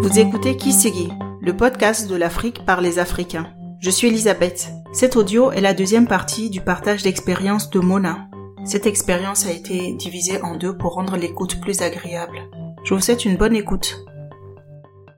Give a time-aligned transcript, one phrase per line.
[0.00, 1.08] Vous écoutez Kisigi,
[1.40, 3.52] le podcast de l'Afrique par les Africains.
[3.80, 4.68] Je suis Elisabeth.
[4.92, 8.28] Cet audio est la deuxième partie du partage d'expérience de Mona.
[8.64, 12.38] Cette expérience a été divisée en deux pour rendre l'écoute plus agréable.
[12.84, 13.96] Je vous souhaite une bonne écoute.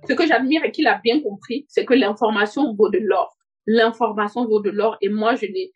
[0.08, 3.36] Ce que j'admire et qu'il a bien compris, c'est que l'information vaut de l'or.
[3.66, 5.72] L'information vaut de l'or et moi, je n'ai,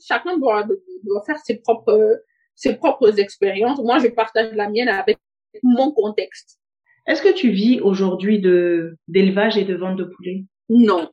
[0.00, 0.64] chacun doit,
[1.04, 2.22] doit faire ses propres,
[2.54, 3.80] ses propres expériences.
[3.80, 5.18] Moi, je partage la mienne avec
[5.62, 6.59] mon contexte.
[7.06, 11.10] Est-ce que tu vis aujourd'hui de d'élevage et de vente de poulets Non.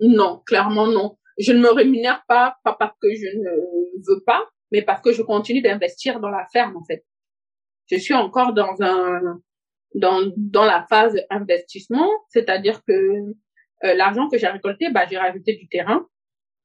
[0.00, 1.18] Non, clairement non.
[1.38, 3.50] Je ne me rémunère pas, pas parce que je ne
[4.06, 7.04] veux pas, mais parce que je continue d'investir dans la ferme, en fait.
[7.90, 9.40] Je suis encore dans un,
[9.94, 15.56] dans, dans la phase investissement, c'est-à-dire que euh, l'argent que j'ai récolté, bah, j'ai rajouté
[15.56, 16.06] du terrain,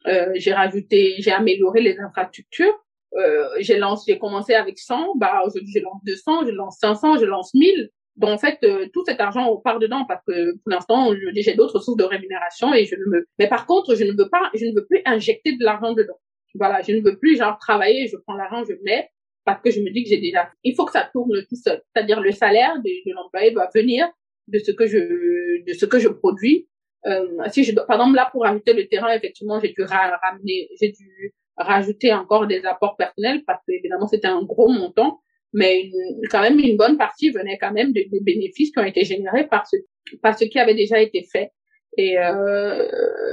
[0.08, 2.85] euh, j'ai rajouté, j'ai amélioré les infrastructures,
[3.18, 7.18] euh, j'ai lancé, j'ai commencé avec 100, bah aujourd'hui je lance 200, je lance 500,
[7.18, 7.90] je lance 1000.
[8.18, 11.54] Donc en fait, euh, tout cet argent on part dedans parce que pour l'instant, j'ai
[11.54, 13.26] d'autres sources de rémunération et je ne me.
[13.40, 16.20] Mais par contre, je ne veux pas, je ne veux plus injecter de l'argent dedans.
[16.56, 19.10] Voilà, je ne veux plus genre travailler, je prends l'argent, je mets
[19.46, 20.50] parce que je me dis que j'ai déjà.
[20.64, 21.82] Il faut que ça tourne tout seul.
[21.94, 24.08] C'est-à-dire le salaire de, l'employé doit venir
[24.48, 26.68] de ce que je de ce que je produis.
[27.06, 30.70] Euh, si je dois, par exemple là pour ajouter le terrain, effectivement, j'ai dû ramener,
[30.82, 35.22] j'ai dû rajouter encore des apports personnels parce que évidemment c'était un gros montant,
[35.54, 35.90] mais
[36.30, 39.66] quand même une bonne partie venait quand même des, bénéfices qui ont été générés par
[39.68, 39.78] ce,
[40.22, 41.52] par ce qui avait déjà été fait.
[41.98, 42.86] Et euh,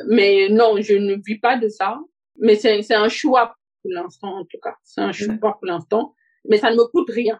[0.09, 1.99] mais non, je ne vis pas de ça.
[2.39, 4.75] Mais c'est c'est un choix pour l'instant en tout cas.
[4.85, 6.15] C'est un choix pour l'instant,
[6.49, 7.39] mais ça ne me coûte rien.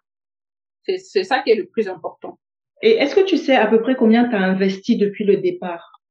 [0.85, 2.39] C'est c'est ça qui est le plus important.
[2.83, 6.02] Et est-ce que tu sais à peu près combien tu as investi depuis le départ?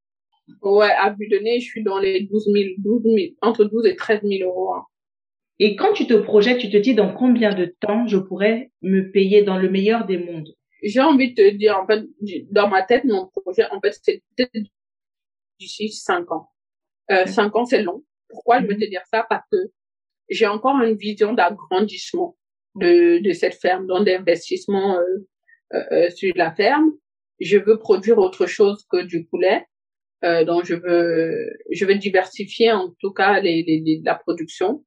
[0.62, 3.86] Ouais, à vue de nez, je suis dans les 12 000, 12 000, entre 12
[3.86, 4.74] et 13 000 euros.
[4.74, 4.86] Hein.
[5.60, 9.12] Et quand tu te projettes, tu te dis dans combien de temps je pourrais me
[9.12, 10.50] payer dans le meilleur des mondes?
[10.82, 12.04] J'ai envie de te dire, en fait,
[12.50, 14.68] dans ma tête, mon projet, en fait, c'est peut-être
[15.60, 16.50] d'ici 5 ans.
[17.12, 18.04] Euh, 5 ans, c'est long.
[18.28, 19.26] Pourquoi je veux te dire ça?
[19.30, 19.58] Parce que
[20.30, 22.36] j'ai encore une vision d'agrandissement
[22.76, 25.04] de, de cette ferme, donc d'investissement euh,
[25.74, 26.92] euh, euh sur la ferme.
[27.40, 29.66] Je veux produire autre chose que du poulet.
[30.24, 34.84] Euh, donc je veux je veux diversifier en tout cas les, les, la production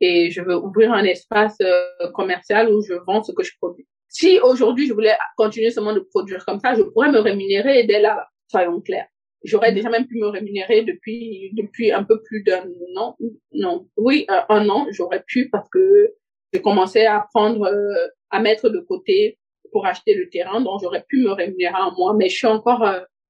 [0.00, 3.86] et je veux ouvrir un espace euh, commercial où je vends ce que je produis.
[4.08, 8.00] Si aujourd'hui je voulais continuer seulement de produire comme ça, je pourrais me rémunérer dès
[8.00, 9.06] là, soyons clairs.
[9.44, 12.64] J'aurais déjà même pu me rémunérer depuis depuis un peu plus d'un
[12.96, 13.16] an,
[13.52, 16.12] non, oui, euh, un an, j'aurais pu parce que
[16.52, 19.38] j'ai commencé à prendre, euh, à mettre de côté
[19.70, 22.84] pour acheter le terrain, donc j'aurais pu me rémunérer un mois, mais je suis encore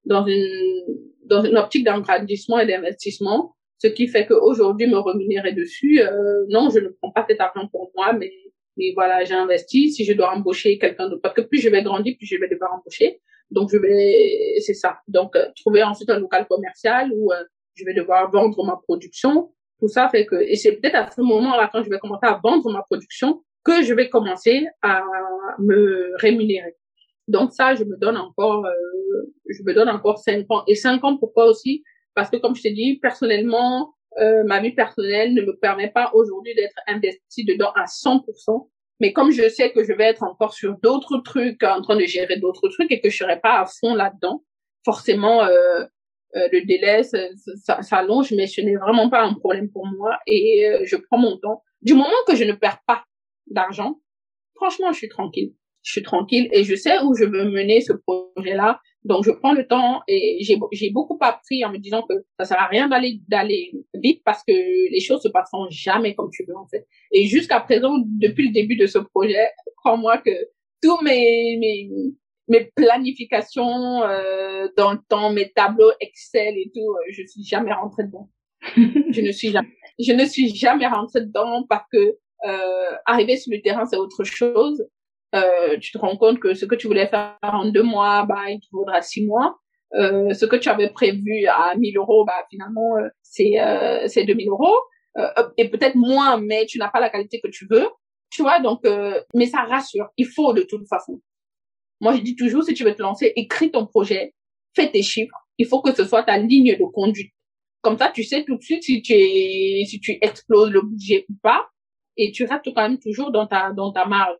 [0.05, 0.83] dans une
[1.25, 6.69] dans une optique d'agrandissement et d'investissement, ce qui fait qu'aujourd'hui me rémunérer dessus, euh, non,
[6.69, 8.31] je ne prends pas cet argent pour moi, mais
[8.77, 9.91] mais voilà, j'ai investi.
[9.91, 12.47] Si je dois embaucher quelqu'un d'autre, parce que plus je vais grandir, plus je vais
[12.47, 13.21] devoir embaucher.
[13.51, 14.97] Donc je vais, c'est ça.
[15.07, 17.43] Donc euh, trouver ensuite un local commercial où euh,
[17.75, 19.51] je vais devoir vendre ma production.
[19.79, 22.39] Tout ça fait que, et c'est peut-être à ce moment-là quand je vais commencer à
[22.43, 25.03] vendre ma production que je vais commencer à
[25.59, 26.75] me rémunérer.
[27.27, 30.63] Donc ça, je me donne encore, euh, je me donne encore cinq ans.
[30.67, 31.83] Et cinq ans, pourquoi aussi?
[32.15, 36.11] Parce que comme je t'ai dit, personnellement, euh, ma vie personnelle ne me permet pas
[36.13, 38.69] aujourd'hui d'être investie dedans à 100%.
[38.99, 42.05] Mais comme je sais que je vais être encore sur d'autres trucs, en train de
[42.05, 44.43] gérer d'autres trucs et que je serai pas à fond là-dedans,
[44.85, 45.83] forcément, euh,
[46.35, 47.01] euh le délai
[47.81, 51.37] s'allonge, mais ce n'est vraiment pas un problème pour moi et euh, je prends mon
[51.37, 51.63] temps.
[51.81, 53.03] Du moment que je ne perds pas
[53.47, 53.99] d'argent,
[54.55, 57.93] franchement, je suis tranquille je suis tranquille et je sais où je veux mener ce
[57.93, 58.79] projet-là.
[59.03, 62.59] Donc, je prends le temps et j'ai, beaucoup appris en me disant que ça sert
[62.59, 66.55] à rien d'aller, d'aller vite parce que les choses se passeront jamais comme tu veux,
[66.55, 66.87] en fait.
[67.11, 70.31] Et jusqu'à présent, depuis le début de ce projet, crois-moi que
[70.81, 71.89] tous mes, mes,
[72.47, 77.73] mes planifications euh, dans le temps, mes tableaux Excel et tout, euh, je suis jamais
[77.73, 78.29] rentrée dedans.
[78.77, 83.51] je ne suis jamais, je ne suis jamais rentrée dedans parce que euh, arriver sur
[83.53, 84.85] le terrain, c'est autre chose
[85.33, 88.49] euh, tu te rends compte que ce que tu voulais faire en deux mois, bah,
[88.49, 89.57] il te faudra six mois.
[89.95, 94.25] Euh, ce que tu avais prévu à 1000 euros, bah, finalement, euh, c'est euh, c'est
[94.25, 94.75] 2000 euros.
[95.17, 97.87] Euh, et peut-être moins, mais tu n'as pas la qualité que tu veux.
[98.31, 100.09] Tu vois, donc, euh, mais ça rassure.
[100.17, 101.21] Il faut de toute façon.
[102.01, 104.33] Moi, je dis toujours, si tu veux te lancer, écris ton projet,
[104.75, 105.35] fais tes chiffres.
[105.57, 107.31] Il faut que ce soit ta ligne de conduite.
[107.81, 111.25] Comme ça, tu sais tout de suite si tu es, si tu exploses le budget
[111.29, 111.67] ou pas.
[112.17, 114.35] Et tu restes quand même toujours dans ta, dans ta marge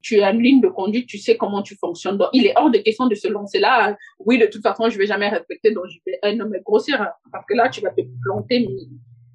[0.00, 2.16] tu as une ligne de conduite, tu sais comment tu fonctionnes.
[2.16, 3.96] Donc, il est hors de question de se lancer là.
[4.18, 7.00] Oui, de toute façon, je vais jamais respecter, donc je vais, euh, non, mais grossir,
[7.00, 8.86] hein, parce que là, tu vas te planter, mais,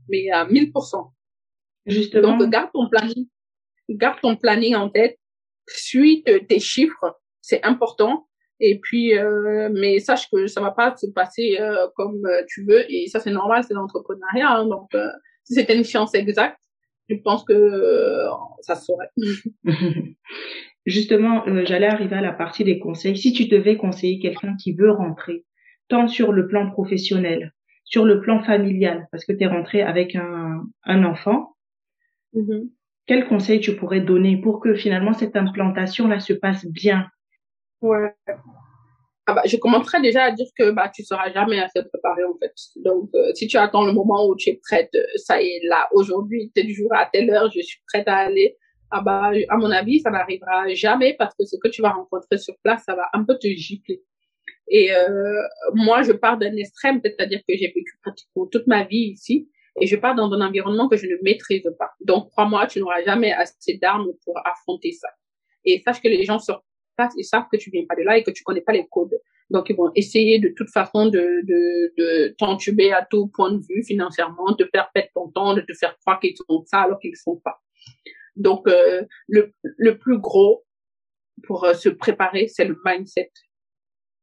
[0.09, 1.11] mais à 1000%.
[1.85, 2.37] Justement.
[2.37, 3.27] Donc, garde ton planning.
[3.89, 5.17] Garde ton planning en tête.
[5.67, 7.19] Suis tes chiffres.
[7.41, 8.27] C'est important.
[8.59, 12.63] Et puis, euh, mais sache que ça va pas se passer euh, comme euh, tu
[12.63, 12.89] veux.
[12.91, 14.49] Et ça, c'est normal, c'est l'entrepreneuriat.
[14.49, 14.89] Hein, donc,
[15.43, 16.57] si c'était une science exacte,
[17.09, 18.27] je pense que
[18.61, 19.09] ça se saurait.
[20.85, 23.17] Justement, j'allais arriver à la partie des conseils.
[23.17, 25.43] Si tu devais conseiller quelqu'un qui veut rentrer,
[25.87, 27.53] tant sur le plan professionnel,
[27.83, 31.55] sur le plan familial, parce que tu es rentré avec un, un enfant,
[32.35, 32.69] mm-hmm.
[33.07, 37.09] quel conseil tu pourrais donner pour que finalement cette implantation-là se passe bien?
[37.81, 38.13] Ouais.
[39.27, 42.37] Ah bah, je commencerai déjà à dire que bah, tu seras jamais assez préparé en
[42.37, 42.53] fait.
[42.75, 45.61] Donc, euh, si tu attends le moment où tu es prête, euh, ça y est,
[45.63, 48.55] là, aujourd'hui, tel jour, à telle heure, je suis prête à aller.
[48.91, 52.37] Ah bah, à mon avis, ça n'arrivera jamais parce que ce que tu vas rencontrer
[52.37, 54.03] sur place, ça va un peu te gifler.
[54.67, 55.41] Et euh,
[55.73, 59.49] moi, je pars d'un extrême, c'est-à-dire que j'ai vécu pratiquement toute ma vie ici
[59.81, 61.91] et je pars dans un environnement que je ne maîtrise pas.
[62.01, 65.09] Donc, crois-moi, tu n'auras jamais assez d'armes pour affronter ça.
[65.65, 66.63] Et sache que les gens sur
[66.95, 68.87] place, ils savent que tu viens pas de là et que tu connais pas les
[68.89, 69.19] codes.
[69.49, 73.61] Donc, ils vont essayer de toute façon de, de, de t'entuber à tout point de
[73.69, 76.99] vue financièrement, de faire perdre ton temps, de te faire croire qu'ils sont ça alors
[76.99, 77.61] qu'ils ne sont pas.
[78.35, 80.65] Donc, euh, le, le plus gros
[81.43, 83.31] pour euh, se préparer, c'est le mindset.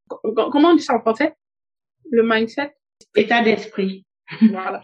[0.08, 1.34] Comment on dit ça en français?
[2.10, 2.74] Le mindset?
[3.14, 4.04] État d'esprit.
[4.50, 4.82] Voilà.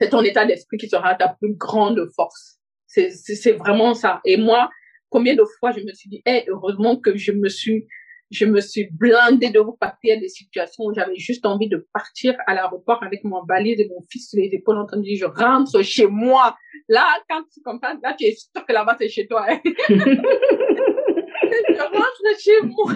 [0.00, 2.58] C'est ton état d'esprit qui sera ta plus grande force.
[2.86, 4.20] C'est vraiment ça.
[4.24, 4.68] Et moi,
[5.12, 7.86] combien de fois je me suis dit, hey, heureusement que je me suis,
[8.30, 12.34] je me suis blindée de vous partir des situations où j'avais juste envie de partir
[12.46, 15.18] à l'aéroport avec mon valise et mon fils sur les épaules en train de dire,
[15.18, 16.56] je rentre chez moi.
[16.88, 19.46] Là, quand tu comprends, là, tu es sûr que là-bas, c'est chez toi.
[19.48, 19.60] Hein.
[19.88, 22.94] je rentre chez moi.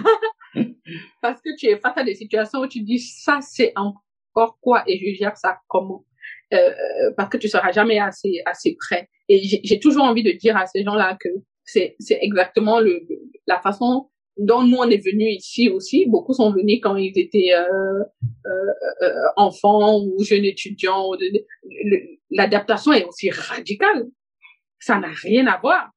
[1.21, 4.83] Parce que tu es face à des situations où tu dis, ça, c'est encore quoi
[4.87, 6.03] et je gère ça comment?
[6.53, 6.71] Euh,
[7.15, 9.09] parce que tu seras jamais assez, assez prêt.
[9.29, 11.29] Et j'ai toujours envie de dire à ces gens-là que
[11.67, 13.05] c'est c'est exactement le,
[13.45, 16.05] la façon dont nous on est venus ici aussi.
[16.07, 18.03] Beaucoup sont venus quand ils étaient euh,
[18.45, 21.11] euh, euh enfants ou jeunes étudiants.
[22.31, 24.07] L'adaptation est aussi radicale.
[24.79, 25.91] Ça n'a rien à voir.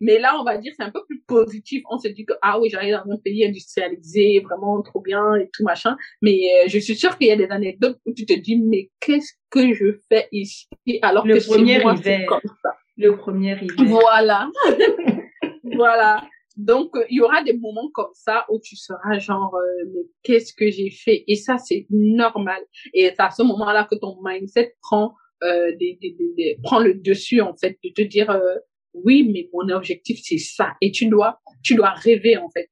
[0.00, 1.82] Mais là, on va dire, c'est un peu plus positif.
[1.90, 5.48] On se dit que, ah oui, j'arrive dans un pays industrialisé, vraiment trop bien et
[5.52, 5.96] tout machin.
[6.20, 8.90] Mais euh, je suis sûre qu'il y a des anecdotes où tu te dis, mais
[9.00, 10.68] qu'est-ce que je fais ici?
[11.00, 12.26] Alors le que premier moi, hiver.
[12.26, 12.76] comme ça.
[12.96, 13.84] Le premier hiver.
[13.86, 14.50] Voilà.
[15.64, 16.22] voilà.
[16.56, 20.00] Donc, euh, il y aura des moments comme ça où tu seras genre, euh, mais
[20.22, 21.24] qu'est-ce que j'ai fait?
[21.28, 22.62] Et ça, c'est normal.
[22.94, 25.14] Et c'est à ce moment-là que ton mindset prend,
[25.44, 28.56] euh, des, des, des, prend le dessus, en fait, de te dire, euh,
[28.94, 30.72] oui, mais mon objectif, c'est ça.
[30.80, 32.70] Et tu dois, tu dois rêver, en fait.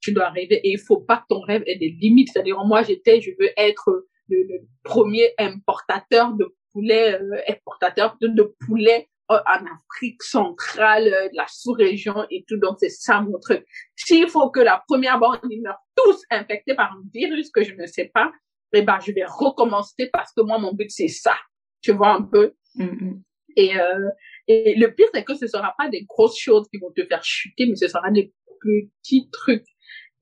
[0.00, 0.56] Tu dois rêver.
[0.66, 2.30] Et il faut pas que ton rêve ait des limites.
[2.32, 8.52] C'est-à-dire, moi, j'étais, je veux être le, le, premier importateur de poulet, exportateur de, de
[8.66, 12.56] poulet euh, en Afrique centrale, euh, de la sous-région et tout.
[12.56, 13.64] Donc, c'est ça mon truc.
[13.96, 17.74] S'il faut que la première bande, ils meurent tous infectés par un virus que je
[17.74, 18.30] ne sais pas,
[18.72, 21.36] eh ben, je vais recommencer parce que moi, mon but, c'est ça.
[21.82, 22.52] Tu vois un peu?
[22.76, 23.20] Mm-hmm.
[23.56, 24.08] Et, euh,
[24.48, 27.22] et le pire, c'est que ce sera pas des grosses choses qui vont te faire
[27.22, 29.66] chuter, mais ce sera des petits trucs.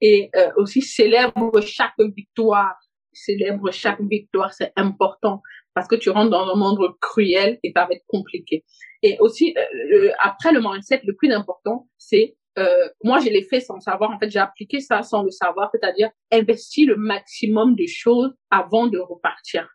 [0.01, 2.75] Et euh, aussi, célèbre chaque victoire.
[3.13, 5.43] Célèbre chaque victoire, c'est important
[5.75, 8.65] parce que tu rentres dans un monde cruel et ça va être compliqué.
[9.03, 13.61] Et aussi, euh, après le mindset, le plus important, c'est euh, moi, je l'ai fait
[13.61, 14.11] sans savoir.
[14.11, 18.87] En fait, j'ai appliqué ça sans le savoir, c'est-à-dire investir le maximum de choses avant
[18.87, 19.69] de repartir.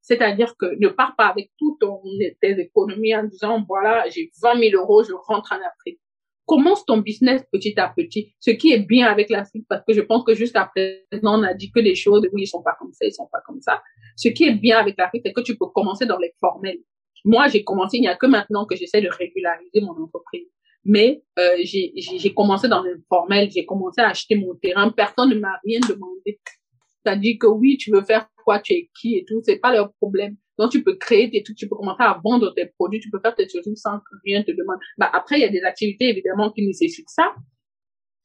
[0.00, 2.00] C'est-à-dire que ne pars pas avec tout ton,
[2.40, 5.98] tes économies en disant, voilà, j'ai 20 000 euros, je rentre en Afrique.
[6.46, 8.34] Commence ton business petit à petit.
[8.38, 11.54] Ce qui est bien avec l'Afrique, parce que je pense que jusqu'à présent, on a
[11.54, 13.82] dit que les choses, oui, ils sont pas comme ça, ils sont pas comme ça.
[14.16, 16.80] Ce qui est bien avec l'Afrique, c'est que tu peux commencer dans les formels.
[17.24, 20.48] Moi, j'ai commencé, il n'y a que maintenant que j'essaie de régulariser mon entreprise.
[20.84, 25.58] Mais euh, j'ai commencé dans l'informel, j'ai commencé à acheter mon terrain, personne ne m'a
[25.64, 26.38] rien demandé.
[27.04, 29.92] C'est-à-dire que oui, tu veux faire quoi, tu es qui et tout, c'est pas leur
[29.94, 30.36] problème.
[30.58, 33.18] Donc tu peux créer tes trucs, tu peux commencer à vendre tes produits, tu peux
[33.18, 34.76] faire tes choses sans que rien te demande.
[34.98, 37.34] Bah après, il y a des activités évidemment qui nécessitent ça.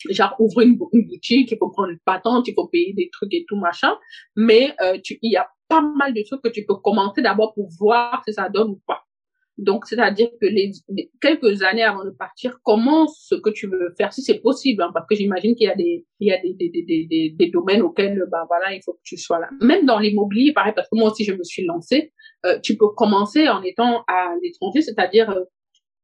[0.09, 0.77] Genre ouvrir une,
[1.07, 3.97] boutique, il faut prendre une patente, il faut payer des trucs et tout machin.
[4.35, 7.53] Mais euh, tu, il y a pas mal de choses que tu peux commencer d'abord
[7.53, 9.03] pour voir si ça donne ou pas.
[9.59, 10.71] Donc, c'est-à-dire que les,
[11.21, 14.91] quelques années avant de partir, commence ce que tu veux faire, si c'est possible, hein,
[14.93, 17.81] parce que j'imagine qu'il y a des, il y a des, des, des, des, domaines
[17.81, 19.49] auxquels, bah voilà, il faut que tu sois là.
[19.59, 22.13] Même dans l'immobilier, pareil, parce que moi aussi je me suis lancée,
[22.45, 25.43] euh, tu peux commencer en étant à l'étranger, c'est-à-dire euh,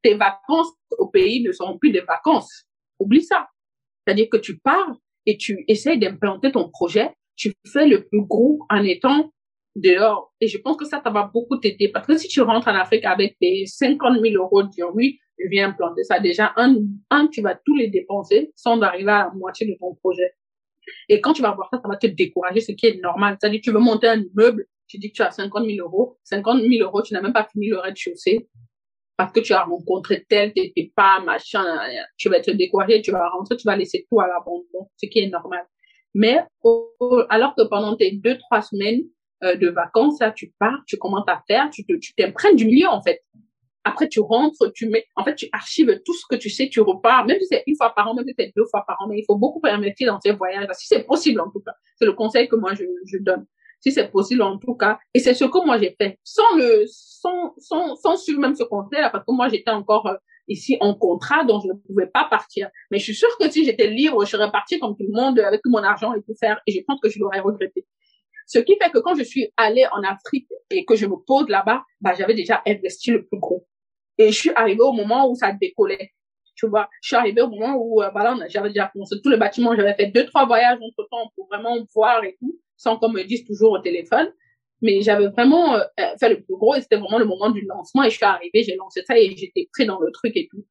[0.04, 2.66] tes vacances au pays ne seront plus des vacances.
[3.00, 3.48] Oublie ça.
[4.06, 8.66] C'est-à-dire que tu pars et tu essayes d'implanter ton projet, tu fais le plus gros
[8.70, 9.32] en étant
[9.76, 10.34] dehors.
[10.42, 11.90] Et je pense que ça, ça va beaucoup t'aider.
[11.90, 15.72] Parce que si tu rentres en Afrique avec tes 50 000 euros, dire oui, viens
[15.72, 16.20] planter ça.
[16.20, 16.76] Déjà, un,
[17.10, 20.34] un, tu vas tous les dépenser sans arriver à la moitié de ton projet.
[21.10, 23.38] Et quand tu vas voir ça, ça va te décourager, ce qui est normal.
[23.40, 26.18] C'est-à-dire, tu veux monter un immeuble, tu dis que tu as 50 000 euros.
[26.24, 28.48] 50 000 euros, tu n'as même pas fini le rez-de-chaussée
[29.18, 31.64] parce que tu as rencontré tel, t'étais pas, machin,
[32.18, 35.20] tu vas te décourager, tu vas rentrer, tu vas laisser tout à l'abandon, ce qui
[35.20, 35.66] est normal.
[36.14, 36.38] Mais
[37.30, 39.04] alors que pendant tes deux, trois semaines
[39.44, 42.88] euh, de vacances, là, tu pars, tu commences à faire, tu tu t'imprègnes du lieu,
[42.88, 43.24] en fait.
[43.84, 46.82] Après, tu rentres, tu mets, en fait, tu archives tout ce que tu sais, tu
[46.82, 49.08] repars, même si c'est une fois par an, même si c'est deux fois par an,
[49.08, 51.74] mais il faut beaucoup investir dans tes voyages, si c'est possible, en tout cas.
[51.98, 53.46] C'est le conseil que moi, je, je donne.
[53.82, 54.98] Si c'est possible, en tout cas.
[55.14, 56.18] Et c'est ce que moi, j'ai fait.
[56.24, 60.16] Sans le, sans, sans, sans suivre même ce conseil-là, parce que moi, j'étais encore euh,
[60.48, 62.70] ici en contrat, donc je ne pouvais pas partir.
[62.90, 65.40] Mais je suis sûre que si j'étais libre, je serais partie comme tout le monde,
[65.40, 67.86] avec tout mon argent et tout faire, et je pense que je l'aurais regretté.
[68.46, 71.50] Ce qui fait que quand je suis allée en Afrique et que je me pose
[71.50, 73.66] là-bas, bah, j'avais déjà investi le plus gros.
[74.18, 76.12] Et je suis arrivée au moment où ça décollait.
[76.56, 79.38] Tu vois, je suis arrivée au moment où, euh, voilà, j'avais déjà commencé tout le
[79.38, 83.10] bâtiment, j'avais fait deux, trois voyages entre temps pour vraiment voir et tout, sans qu'on
[83.10, 84.32] me dise toujours au téléphone.
[84.82, 85.84] Mais j'avais vraiment euh,
[86.20, 88.64] fait le plus gros et c'était vraiment le moment du lancement et je suis arrivée,
[88.64, 90.66] j'ai lancé ça et j'étais prêt dans le truc et tout.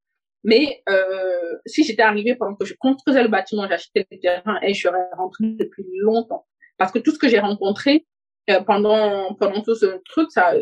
[0.45, 4.75] Mais euh, si j'étais arrivée pendant que je construisais le bâtiment, j'achetais le terrain et
[4.75, 6.47] je serais rentrée depuis longtemps.
[6.79, 8.07] Parce que tout ce que j'ai rencontré,
[8.51, 10.53] euh, pendant pendant tout ce truc ça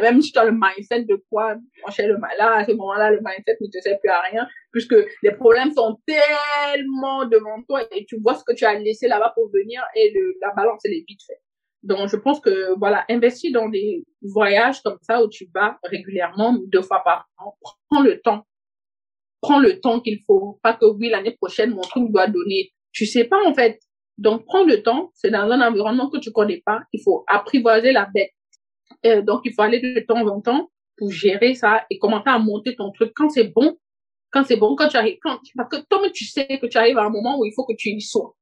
[0.00, 3.18] même si tu as le mindset de quoi pencher le là à ce moment-là le
[3.22, 8.06] mindset ne te sert plus à rien puisque les problèmes sont tellement devant toi et
[8.06, 10.94] tu vois ce que tu as laissé là-bas pour venir et le, la balance elle
[10.94, 11.42] est vite faite.
[11.82, 16.56] Donc je pense que voilà investis dans des voyages comme ça où tu vas régulièrement
[16.68, 17.54] deux fois par an.
[17.90, 18.46] Prends le temps.
[19.42, 20.58] Prends le temps qu'il faut.
[20.62, 22.72] Pas que oui l'année prochaine mon truc doit donner.
[22.92, 23.78] Tu sais pas en fait
[24.18, 25.10] donc, prends le temps.
[25.14, 26.80] C'est dans un environnement que tu connais pas.
[26.92, 28.30] Il faut apprivoiser la bête.
[29.06, 32.38] Euh, donc, il faut aller de temps en temps pour gérer ça et commencer à
[32.38, 33.76] monter ton truc quand c'est bon.
[34.30, 36.98] Quand c'est bon, quand tu arrives, quand, parce que toi, tu sais que tu arrives
[36.98, 38.34] à un moment où il faut que tu y sois,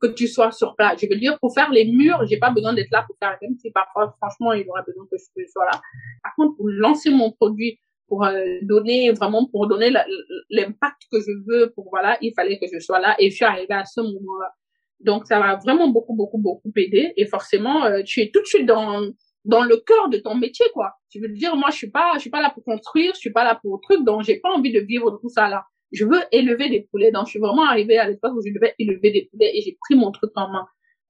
[0.00, 1.00] que tu sois sur place.
[1.00, 3.56] Je veux dire, pour faire les murs, j'ai pas besoin d'être là pour faire, même
[3.58, 5.80] si parfois, franchement, il aurait besoin que je sois là.
[6.22, 9.88] Par contre, pour lancer mon produit, pour euh, donner vraiment pour donner
[10.50, 13.44] l'impact que je veux pour voilà il fallait que je sois là et je suis
[13.44, 14.52] arrivée à ce moment là
[15.00, 17.12] donc, ça va vraiment beaucoup, beaucoup, beaucoup aider.
[17.16, 19.10] Et forcément, euh, tu es tout de suite dans
[19.46, 20.92] dans le cœur de ton métier, quoi.
[21.08, 23.32] Tu veux dire, moi, je suis pas, je suis pas là pour construire, je suis
[23.32, 25.64] pas là pour truc, donc j'ai pas envie de vivre tout ça là.
[25.92, 27.10] Je veux élever des poulets.
[27.10, 29.78] Donc, je suis vraiment arrivée à l'espace où je devais élever des poulets et j'ai
[29.80, 30.66] pris mon truc en main.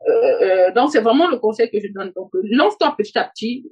[0.08, 2.12] Euh, euh, donc, c'est vraiment le conseil que je donne.
[2.14, 3.70] Donc, lance-toi petit à petit,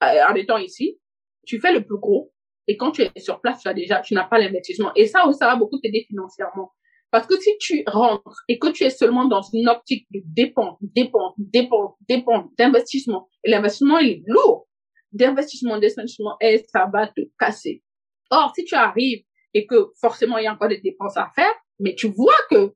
[0.00, 0.98] en étant ici.
[1.44, 2.32] Tu fais le plus gros.
[2.68, 4.92] Et quand tu es sur place, tu as déjà, tu n'as pas l'investissement.
[4.94, 6.72] Et ça, ça va beaucoup t'aider financièrement.
[7.12, 10.78] Parce que si tu rentres et que tu es seulement dans une optique de dépense,
[10.80, 14.66] dépense, dépense, dépense, d'investissement, et l'investissement est lourd,
[15.12, 17.82] d'investissement, d'investissement, et ça va te casser.
[18.30, 21.52] Or, si tu arrives et que forcément il y a encore des dépenses à faire,
[21.78, 22.72] mais tu vois que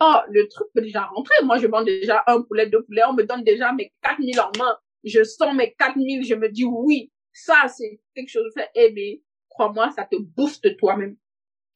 [0.00, 1.34] oh, le truc peut déjà rentrer.
[1.42, 4.52] Moi, je vends déjà un poulet, deux poulets, on me donne déjà mes 4000 en
[4.58, 4.76] main.
[5.02, 8.70] Je sens mes 4000, je me dis oui, ça c'est quelque chose de fait.
[8.76, 9.14] Eh bien,
[9.48, 11.16] crois-moi, ça te booste toi-même.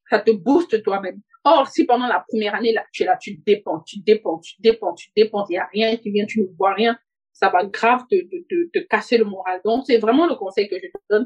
[0.08, 1.20] Ça te booste toi-même.
[1.48, 4.56] Or, si pendant la première année, là, tu es là, tu dépends, tu dépends, tu
[4.58, 6.98] dépends, tu dépends, il n'y a rien qui vient, tu ne vois rien,
[7.32, 9.60] ça va grave te, te, te, casser le moral.
[9.64, 11.24] Donc, c'est vraiment le conseil que je te donne.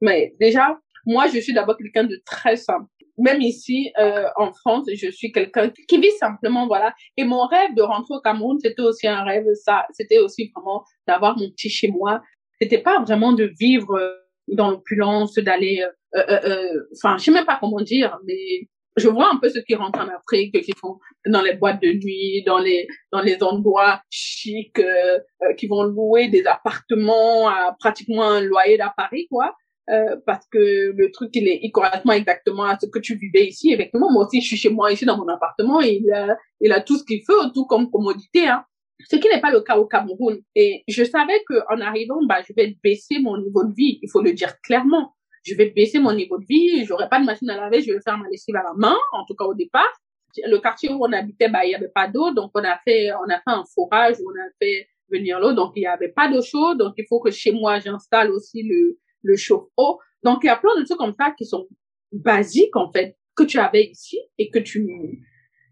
[0.00, 0.76] Mais déjà,
[1.06, 2.86] moi, je suis d'abord quelqu'un de très simple.
[3.18, 6.92] Même ici, euh, en France, je suis quelqu'un qui vit simplement, voilà.
[7.16, 10.82] Et mon rêve de rentrer au Cameroun, c'était aussi un rêve, ça, c'était aussi vraiment
[11.06, 12.20] d'avoir mon petit chez moi.
[12.60, 14.16] C'était pas vraiment de vivre euh,
[14.48, 19.08] dans l'opulence, d'aller, euh, euh, euh, enfin, je sais même pas comment dire, mais je
[19.08, 22.42] vois un peu ceux qui rentrent en Afrique, qui font dans les boîtes de nuit,
[22.44, 28.24] dans les dans les endroits chics, euh, euh, qui vont louer des appartements à pratiquement
[28.24, 29.54] un loyer d'à Paris, quoi.
[29.90, 33.46] Euh, parce que le truc il est il correspond exactement à ce que tu vivais
[33.46, 33.72] ici.
[33.72, 35.80] Effectivement moi aussi je suis chez moi ici dans mon appartement.
[35.80, 38.64] Il a il a tout ce qu'il faut tout comme commodité hein.
[39.10, 40.40] Ce qui n'est pas le cas au Cameroun.
[40.54, 44.08] Et je savais que en arrivant bah je vais baisser mon niveau de vie il
[44.08, 47.50] faut le dire clairement je vais baisser mon niveau de vie, j'aurai pas de machine
[47.50, 49.92] à laver, je vais faire ma lessive à la main, en tout cas au départ.
[50.46, 53.12] Le quartier où on habitait, bah, il y avait pas d'eau, donc on a fait,
[53.12, 56.30] on a fait un forage, on a fait venir l'eau, donc il y avait pas
[56.30, 59.98] d'eau chaude, donc il faut que chez moi j'installe aussi le, le chauffe-eau.
[60.22, 61.66] Donc il y a plein de trucs comme ça qui sont
[62.12, 64.88] basiques, en fait, que tu avais ici et que tu,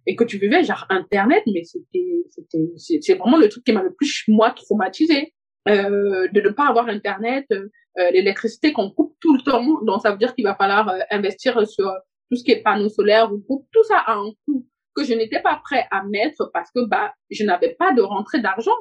[0.07, 3.83] et que tu vivais, genre Internet, mais c'était, c'était, c'est vraiment le truc qui m'a
[3.83, 5.35] le plus, moi, traumatisé.
[5.69, 7.69] Euh, de ne pas avoir Internet, euh,
[8.13, 9.83] l'électricité qu'on coupe tout le temps.
[9.83, 11.93] Donc, ça veut dire qu'il va falloir euh, investir sur
[12.31, 15.41] tout ce qui est panneaux solaires ou tout ça a un coût que je n'étais
[15.41, 18.75] pas prêt à mettre parce que bah je n'avais pas de rentrée d'argent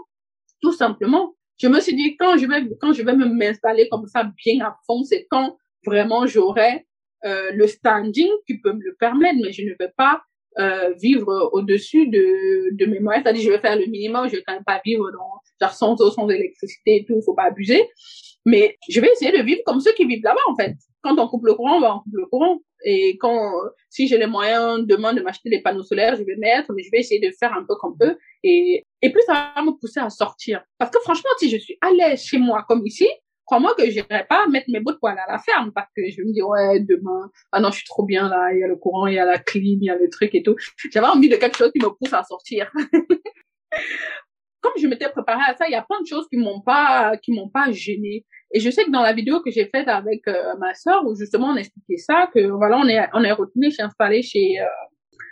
[0.62, 4.08] tout simplement je me suis dit quand je vais quand je vais me m'installer comme
[4.08, 6.88] ça bien à fond c'est quand vraiment j'aurai
[7.26, 10.22] euh, le standing qui peut me le permettre, mais je ne vais pas
[10.58, 13.24] euh, vivre au-dessus de, de mes moyens.
[13.24, 16.02] C'est-à-dire, je vais faire le minimum, je vais quand même pas vivre dans, genre, sans
[16.02, 17.88] eau, sans électricité et tout, faut pas abuser.
[18.46, 20.76] Mais je vais essayer de vivre comme ceux qui vivent là-bas, en fait.
[21.02, 22.60] Quand on coupe le courant, on va en coupe le courant.
[22.84, 23.52] Et quand,
[23.90, 26.90] si j'ai les moyens demain de m'acheter des panneaux solaires, je vais mettre, mais je
[26.92, 28.18] vais essayer de faire un peu comme eux.
[28.44, 30.64] Et, et plus ça va me pousser à sortir.
[30.78, 33.08] Parce que franchement, si je suis à l'aise chez moi comme ici,
[33.50, 36.32] crois-moi que j'irai pas mettre mes bouts de à la ferme parce que je me
[36.32, 39.08] dire, ouais, demain, ah non, je suis trop bien là, il y a le courant,
[39.08, 40.56] il y a la clim, il y a le truc et tout.
[40.92, 42.72] J'avais envie de quelque chose qui me pousse à sortir.
[44.62, 47.18] Comme je m'étais préparée à ça, il y a plein de choses qui m'ont pas,
[47.18, 48.24] qui m'ont pas gênée.
[48.54, 51.16] Et je sais que dans la vidéo que j'ai faite avec euh, ma sœur, où
[51.16, 54.66] justement on expliquait ça, que voilà, on est, on est retourné chez installé chez, euh,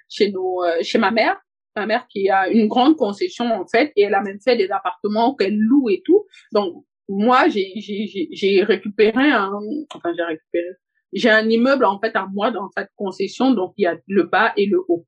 [0.10, 1.40] chez nos, euh, chez ma mère,
[1.76, 4.72] ma mère qui a une grande concession en fait, et elle a même fait des
[4.72, 6.26] appartements qu'elle loue et tout.
[6.52, 9.52] Donc moi, j'ai, récupéré un,
[9.94, 10.66] enfin, j'ai récupéré,
[11.14, 14.24] j'ai un immeuble, en fait, à moi dans cette concession, donc il y a le
[14.24, 15.06] bas et le haut.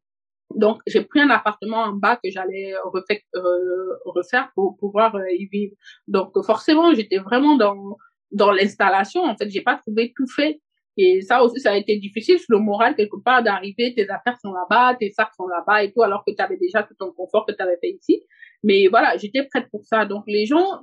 [0.56, 5.46] Donc, j'ai pris un appartement en bas que j'allais refaire, euh, pour pouvoir euh, y
[5.48, 5.76] vivre.
[6.08, 7.98] Donc, forcément, j'étais vraiment dans,
[8.32, 9.24] dans l'installation.
[9.24, 10.60] En fait, j'ai pas trouvé tout fait.
[10.98, 14.38] Et ça aussi, ça a été difficile sur le moral, quelque part, d'arriver, tes affaires
[14.42, 17.12] sont là-bas, tes sacs sont là-bas et tout, alors que tu avais déjà tout ton
[17.14, 18.24] confort que tu avais fait ici.
[18.64, 20.06] Mais voilà, j'étais prête pour ça.
[20.06, 20.82] Donc, les gens,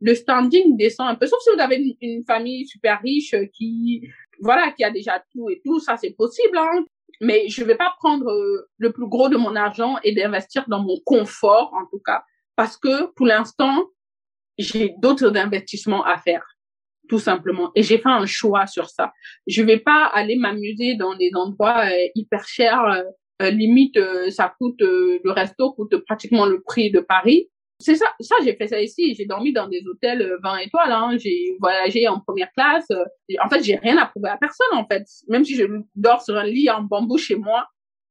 [0.00, 4.08] le standing descend un peu, sauf si vous avez une, famille super riche qui,
[4.40, 6.84] voilà, qui a déjà tout et tout, ça c'est possible, hein.
[7.20, 10.82] Mais je vais pas prendre euh, le plus gros de mon argent et d'investir dans
[10.82, 12.24] mon confort, en tout cas,
[12.56, 13.86] parce que pour l'instant,
[14.58, 16.44] j'ai d'autres investissements à faire,
[17.08, 17.70] tout simplement.
[17.76, 19.12] Et j'ai fait un choix sur ça.
[19.46, 23.98] Je vais pas aller m'amuser dans des endroits euh, hyper chers, euh, limite,
[24.30, 28.68] ça coûte, le resto coûte pratiquement le prix de Paris c'est ça, ça j'ai fait
[28.68, 29.14] ça ici.
[29.14, 30.92] J'ai dormi dans des hôtels 20 euh, étoiles.
[30.92, 31.16] Hein.
[31.18, 32.88] J'ai voyagé en première classe.
[33.42, 34.66] En fait, j'ai rien à prouver à personne.
[34.72, 35.64] En fait, même si je
[35.94, 37.66] dors sur un lit en bambou chez moi,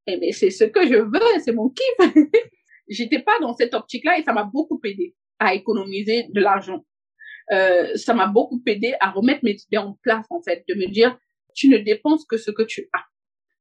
[0.08, 2.14] eh mais c'est ce que je veux, c'est mon kiff.
[2.90, 6.84] J'étais pas dans cette optique-là et ça m'a beaucoup aidé à économiser de l'argent.
[7.52, 10.88] Euh, ça m'a beaucoup aidé à remettre mes idées en place en fait, de me
[10.88, 11.18] dire
[11.56, 13.04] tu ne dépenses que ce que tu as.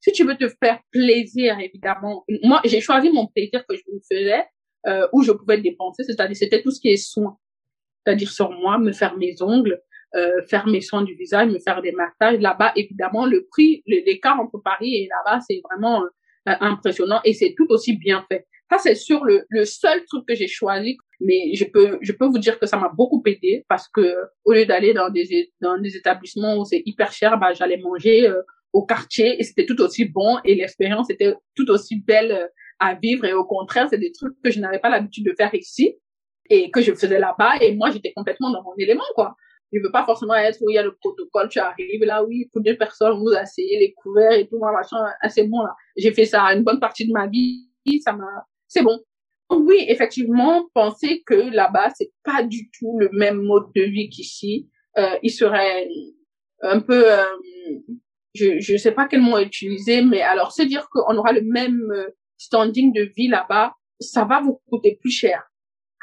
[0.01, 4.01] Si tu veux te faire plaisir, évidemment, moi j'ai choisi mon plaisir que je me
[4.01, 4.45] faisais
[4.87, 7.37] euh, où je pouvais dépenser, c'est-à-dire c'était tout ce qui est soins,
[8.05, 9.81] c'est-à-dire sur moi, me faire mes ongles,
[10.15, 12.39] euh, faire mes soins du visage, me faire des massages.
[12.41, 16.07] Là-bas, évidemment, le prix, l'écart entre Paris et là-bas, c'est vraiment euh,
[16.45, 18.47] impressionnant et c'est tout aussi bien fait.
[18.71, 22.27] Ça, c'est sur le, le seul truc que j'ai choisi, mais je peux, je peux
[22.27, 24.15] vous dire que ça m'a beaucoup aidé parce que
[24.45, 28.27] au lieu d'aller dans des, dans des établissements où c'est hyper cher, bah, j'allais manger
[28.29, 28.43] euh,
[28.73, 32.47] au quartier et c'était tout aussi bon et l'expérience était tout aussi belle euh,
[32.83, 35.55] à vivre et au contraire, c'est des trucs que je n'avais pas l'habitude de faire
[35.55, 35.97] ici
[36.51, 39.37] et que je faisais là-bas et moi, j'étais complètement dans mon élément, quoi.
[39.73, 42.51] Je veux pas forcément être où il y a le protocole, tu arrives là, oui,
[42.53, 45.75] pour deux personnes, vous asseyez les couverts et tout, machin, assez bon, là.
[45.97, 47.69] J'ai fait ça une bonne partie de ma vie,
[48.05, 48.99] ça m'a, c'est bon.
[49.51, 54.69] Oui, effectivement, penser que là-bas, c'est pas du tout le même mode de vie qu'ici.
[54.99, 55.89] Euh, il serait
[56.63, 57.25] un peu, euh,
[58.35, 61.91] je, je sais pas quel mot utiliser, mais alors, c'est dire qu'on aura le même
[61.93, 62.09] euh,
[62.43, 65.43] standing de vie là-bas, ça va vous coûter plus cher.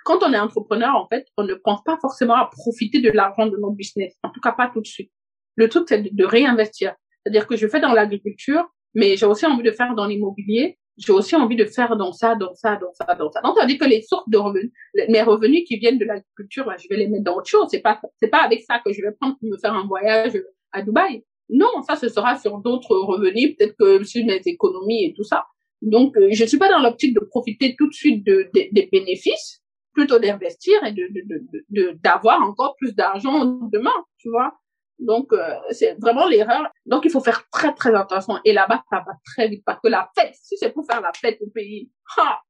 [0.06, 3.48] Quand on est entrepreneur, en fait, on ne pense pas forcément à profiter de l'argent
[3.48, 4.16] de nos business.
[4.24, 5.12] En tout cas, pas tout de suite.
[5.56, 6.96] Le truc, c'est de, réinvestir.
[7.22, 10.80] C'est-à-dire que je fais dans l'agriculture, mais j'ai aussi envie de faire dans l'immobilier.
[10.98, 13.42] J'ai aussi envie de faire dans ça, dans ça, dans ça, dans ça.
[13.42, 14.72] Donc, ça veut que les sources de revenus,
[15.10, 17.68] mes revenus qui viennent de l'agriculture, ben, je vais les mettre dans autre chose.
[17.70, 20.34] C'est pas, c'est pas avec ça que je vais prendre pour me faire un voyage
[20.72, 21.24] à Dubaï.
[21.50, 25.46] Non, ça, ce sera sur d'autres revenus, peut-être que sur mes économies et tout ça.
[25.82, 28.90] Donc, euh, je ne suis pas dans l'optique de profiter tout de suite de, des
[28.92, 29.62] bénéfices,
[29.94, 34.54] plutôt d'investir et de d'avoir encore plus d'argent demain, tu vois.
[35.00, 36.70] Donc, euh, c'est vraiment l'erreur.
[36.86, 38.38] Donc, il faut faire très, très attention.
[38.44, 41.12] Et là-bas, ça va très vite parce que la fête, si c'est pour faire la
[41.14, 42.42] fête au pays, ha,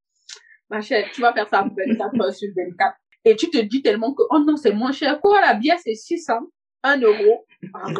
[0.69, 2.97] ma chère, tu vas faire ça 24 heures sur 24.
[3.25, 5.19] Et tu te dis tellement que, oh non, c'est moins cher.
[5.21, 6.39] Quoi, la bière, c'est 600,
[6.83, 7.45] 1 euro?
[7.73, 7.91] Ah,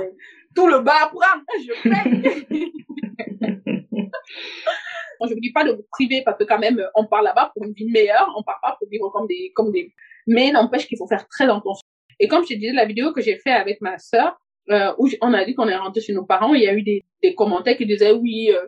[0.56, 2.74] tout le bar à prendre, je paye.
[5.28, 7.66] je vous dis pas de vous priver parce que quand même, on part là-bas pour
[7.66, 9.94] une vie meilleure, on part pas pour vivre comme des, comme des,
[10.28, 11.86] mais n'empêche qu'il faut faire très attention.
[12.20, 14.38] Et comme je te disais, la vidéo que j'ai fait avec ma sœur,
[14.70, 16.84] euh, où on a dit qu'on est rentré chez nos parents, il y a eu
[16.84, 18.68] des, des commentaires qui disaient oui, euh,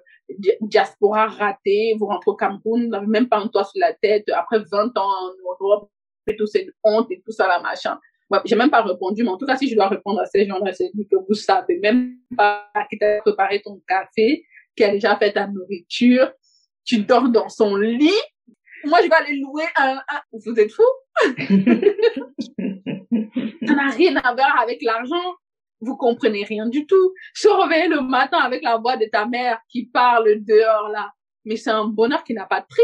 [0.61, 4.97] diaspora raté, vous rentrez au Cameroun, même pas un toit sur la tête, après 20
[4.97, 5.29] ans en
[5.63, 5.89] Europe,
[6.27, 7.99] et tout c'est honte et tout ça, la machin.
[8.29, 10.45] Ouais, j'ai même pas répondu, mais en tout cas, si je dois répondre à ces
[10.45, 15.17] gens-là, c'est que vous savez même pas qui t'a préparé ton café, qui a déjà
[15.17, 16.31] fait ta nourriture,
[16.85, 18.11] tu dors dans son lit.
[18.85, 20.83] Moi, je vais aller louer un, vous êtes fou?
[23.65, 25.35] ça n'a rien à voir avec l'argent.
[25.81, 27.13] vous comprenez rien du tout.
[27.33, 31.11] Se réveiller le matin avec la voix de ta mère qui parle dehors là,
[31.45, 32.81] mais c'est un bonheur qui n'a pas de prix.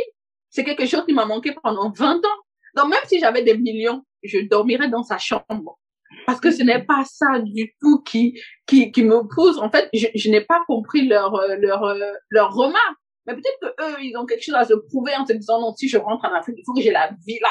[0.50, 2.40] C'est quelque chose qui m'a manqué pendant 20 ans.
[2.76, 5.78] Donc même si j'avais des millions, je dormirais dans sa chambre.
[6.26, 9.58] Parce que ce n'est pas ça du tout qui, qui, qui me pousse.
[9.58, 11.96] En fait, je, je n'ai pas compris leur, leur,
[12.30, 12.98] leur remarque.
[13.28, 15.74] Mais peut-être que eux, ils ont quelque chose à se prouver en se disant, non,
[15.76, 17.50] si je rentre en Afrique, il faut que j'ai la villa,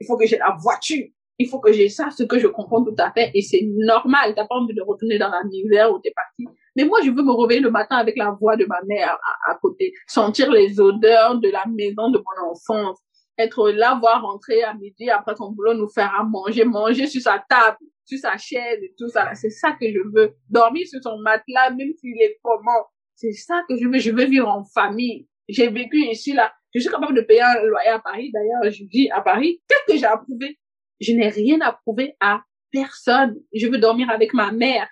[0.00, 1.06] il faut que j'ai la voiture,
[1.38, 3.30] il faut que j'ai ça, ce que je comprends tout à fait.
[3.34, 4.34] Et c'est normal.
[4.34, 6.46] T'as pas envie de retourner dans la misère où t'es parti.
[6.74, 9.54] Mais moi, je veux me réveiller le matin avec la voix de ma mère à,
[9.56, 12.98] côté, sentir les odeurs de la maison de mon enfance,
[13.36, 17.20] être là, voir rentrer à midi après son boulot, nous faire à manger, manger sur
[17.20, 19.32] sa table, sur sa chaise et tout ça.
[19.34, 20.34] C'est ça que je veux.
[20.48, 22.86] Dormir sur son matelas, même s'il est comment.
[23.18, 23.98] C'est ça que je veux.
[23.98, 25.26] Je veux vivre en famille.
[25.48, 26.52] J'ai vécu ici, là.
[26.72, 28.30] Je suis capable de payer un loyer à Paris.
[28.32, 30.56] D'ailleurs, je dis à Paris, qu'est-ce que j'ai approuvé?
[31.00, 33.34] Je n'ai rien approuvé à personne.
[33.52, 34.88] Je veux dormir avec ma mère.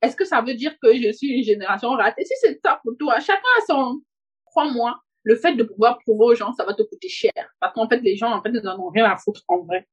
[0.00, 2.24] Est-ce que ça veut dire que je suis une génération ratée?
[2.24, 4.00] Si c'est ça pour toi, chacun a son,
[4.46, 7.32] crois-moi, le fait de pouvoir prouver aux gens, ça va te coûter cher.
[7.60, 9.86] Parce qu'en fait, les gens, en fait, ils n'en ont rien à foutre en vrai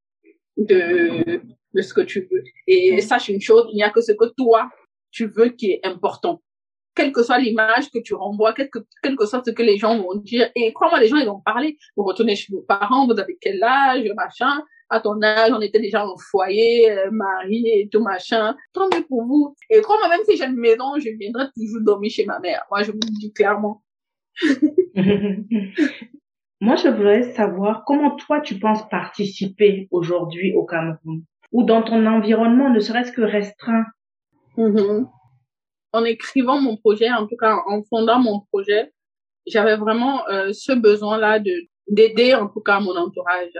[0.56, 1.42] de,
[1.74, 2.44] de ce que tu veux.
[2.68, 4.70] Et sache une chose, il n'y a que ce que toi,
[5.12, 6.42] tu veux qui est important.
[6.96, 9.78] Quelle que soit l'image que tu renvoies, quel que, quel que soit ce que les
[9.78, 10.50] gens vont dire.
[10.56, 11.78] Et crois-moi, les gens, ils vont parler.
[11.98, 14.62] Vous retournez chez vos parents, vous avez quel âge, machin.
[14.90, 18.56] À ton âge, on était déjà en foyer, euh, marié et tout machin.
[18.74, 19.56] Tant mieux pour vous.
[19.70, 22.64] Et crois-moi, même si j'ai une maison, je viendrai toujours dormir chez ma mère.
[22.70, 23.82] Moi, je vous le dis clairement.
[26.62, 31.24] Moi, je voudrais savoir comment toi, tu penses participer aujourd'hui au Cameroun?
[31.52, 33.84] Ou dans ton environnement, ne serait-ce que restreint?
[34.58, 35.08] Mm-hmm.
[35.94, 38.92] En écrivant mon projet, en tout cas en fondant mon projet,
[39.48, 41.54] j'avais vraiment euh, ce besoin-là de
[41.90, 43.52] d'aider en tout cas mon entourage.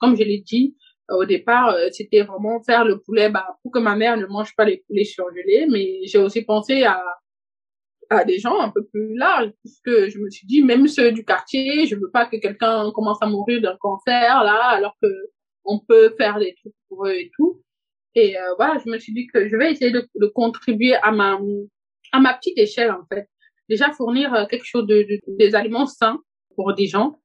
[0.00, 0.76] comme je l'ai dit
[1.08, 4.54] au départ, euh, c'était vraiment faire le poulet bah, pour que ma mère ne mange
[4.56, 7.02] pas les poulets surgelés, mais j'ai aussi pensé à
[8.12, 11.24] à des gens un peu plus larges, puisque je me suis dit, même ceux du
[11.24, 15.08] quartier, je veux pas que quelqu'un commence à mourir d'un cancer, là, alors que
[15.64, 17.62] on peut faire des trucs pour eux et tout.
[18.14, 21.10] Et euh, voilà, je me suis dit que je vais essayer de, de, contribuer à
[21.12, 21.38] ma
[22.12, 23.28] à ma petite échelle en fait.
[23.68, 26.20] Déjà fournir euh, quelque chose de, des aliments sains
[26.54, 27.18] pour des gens.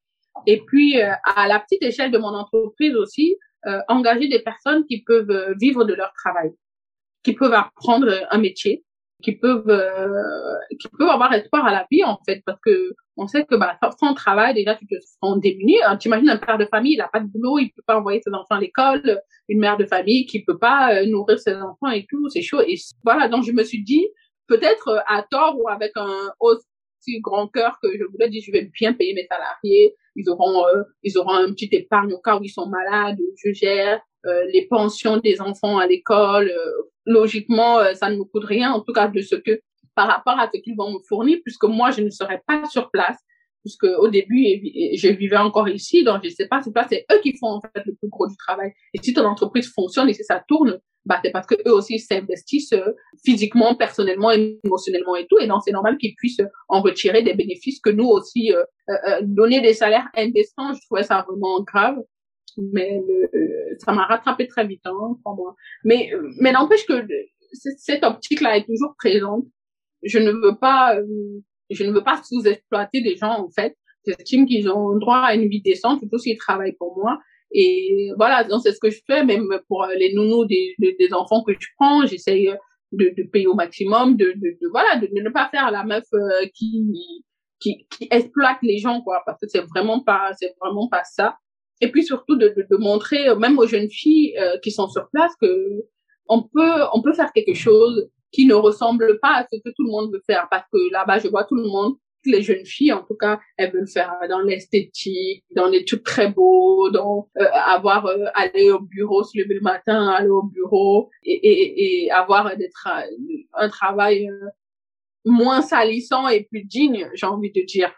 [0.46, 3.38] Et puis euh, à la petite échelle de mon entreprise aussi,
[3.90, 6.52] engager des personnes qui peuvent vivre de leur travail,
[7.22, 8.86] qui peuvent apprendre un métier,
[9.24, 13.28] qui peuvent euh, qui peuvent avoir espoir à la vie en fait parce que on
[13.28, 16.58] sait que bah sans travail déjà tu te sens démuni hein, tu imagines un père
[16.58, 19.22] de famille il a pas de boulot il peut pas envoyer ses enfants à l'école
[19.50, 22.62] une mère de famille qui peut pas euh, nourrir ses enfants et tout c'est chaud.
[22.62, 24.08] Et voilà donc je me suis dit
[24.48, 28.52] peut-être euh, à tort ou avec un aussi grand cœur que je voulais dire je
[28.52, 29.96] vais bien payer mes salariés.
[30.16, 30.66] Ils auront
[31.04, 34.02] ils auront un petit épargne au cas où ils sont malades je gère
[34.52, 36.52] les pensions des enfants à l'école
[37.08, 39.62] logiquement, euh, ça ne me coûte rien, en tout cas de ce que
[39.98, 42.92] par rapport à ce qu'ils vont me fournir, puisque moi, je ne serai pas sur
[42.92, 43.18] place,
[43.64, 44.44] puisque au début,
[44.96, 47.62] je vivais encore ici, donc je sais pas, c'est pas, c'est eux qui font en
[47.62, 48.72] fait le plus gros du travail.
[48.94, 51.98] Et si ton entreprise fonctionne et si ça tourne, bah c'est parce que eux aussi
[51.98, 52.92] s'investissent euh,
[53.26, 57.80] physiquement, personnellement, émotionnellement et tout, et donc c'est normal qu'ils puissent en retirer des bénéfices
[57.80, 60.74] que nous aussi euh, donner des salaires indécents.
[60.76, 61.98] Je trouvais ça vraiment grave
[62.60, 65.56] mais le, ça m'a rattrapé très vite, hein, pour moi.
[65.84, 67.06] Mais, mais n'empêche que
[67.78, 69.46] cette optique-là est toujours présente.
[70.08, 71.06] Je ne veux pas, euh,
[71.70, 73.76] je ne veux pas sous-exploiter des gens, en fait.
[74.06, 77.20] J'estime qu'ils ont droit à une vie décente, surtout s'ils travaillent pour moi.
[77.52, 81.44] Et voilà, donc c'est ce que je fais, même pour les nounous des, des, enfants
[81.44, 82.50] que je prends, j'essaye
[82.92, 86.06] de, de payer au maximum, de, de, de voilà, de, ne pas faire la meuf
[86.14, 86.84] euh, qui,
[87.60, 91.38] qui, qui exploite les gens, quoi, parce que c'est vraiment pas, c'est vraiment pas ça
[91.82, 95.10] et puis surtout de, de, montrer euh, même aux jeunes filles euh, qui sont sur
[95.12, 95.86] place que
[96.28, 99.84] on peut on peut faire quelque chose qui ne ressemble pas à ce que tout
[99.84, 102.92] le monde veut faire parce que là-bas je vois tout le monde les jeunes filles
[102.92, 107.46] en tout cas elles veulent faire dans l'esthétique dans les trucs très beaux dans euh,
[107.54, 112.56] avoir aller au bureau se lever le matin aller au bureau et, et, et avoir
[112.58, 112.70] des
[113.54, 114.30] un travail
[115.24, 117.98] moins salissant et plus digne j'ai envie de dire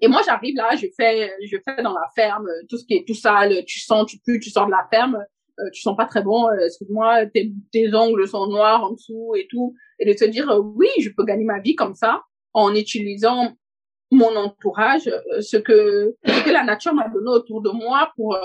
[0.00, 3.06] et moi, j'arrive là, je fais, je fais dans la ferme tout ce qui est
[3.06, 3.64] tout sale.
[3.64, 5.24] Tu sens, tu pues, tu sors de la ferme,
[5.60, 6.48] euh, tu sens pas très bon.
[6.48, 9.74] Euh, excuse-moi, tes, tes ongles sont noirs en dessous et tout.
[9.98, 13.52] Et de te dire, euh, oui, je peux gagner ma vie comme ça en utilisant
[14.10, 18.36] mon entourage, euh, ce que, ce que la nature m'a donné autour de moi pour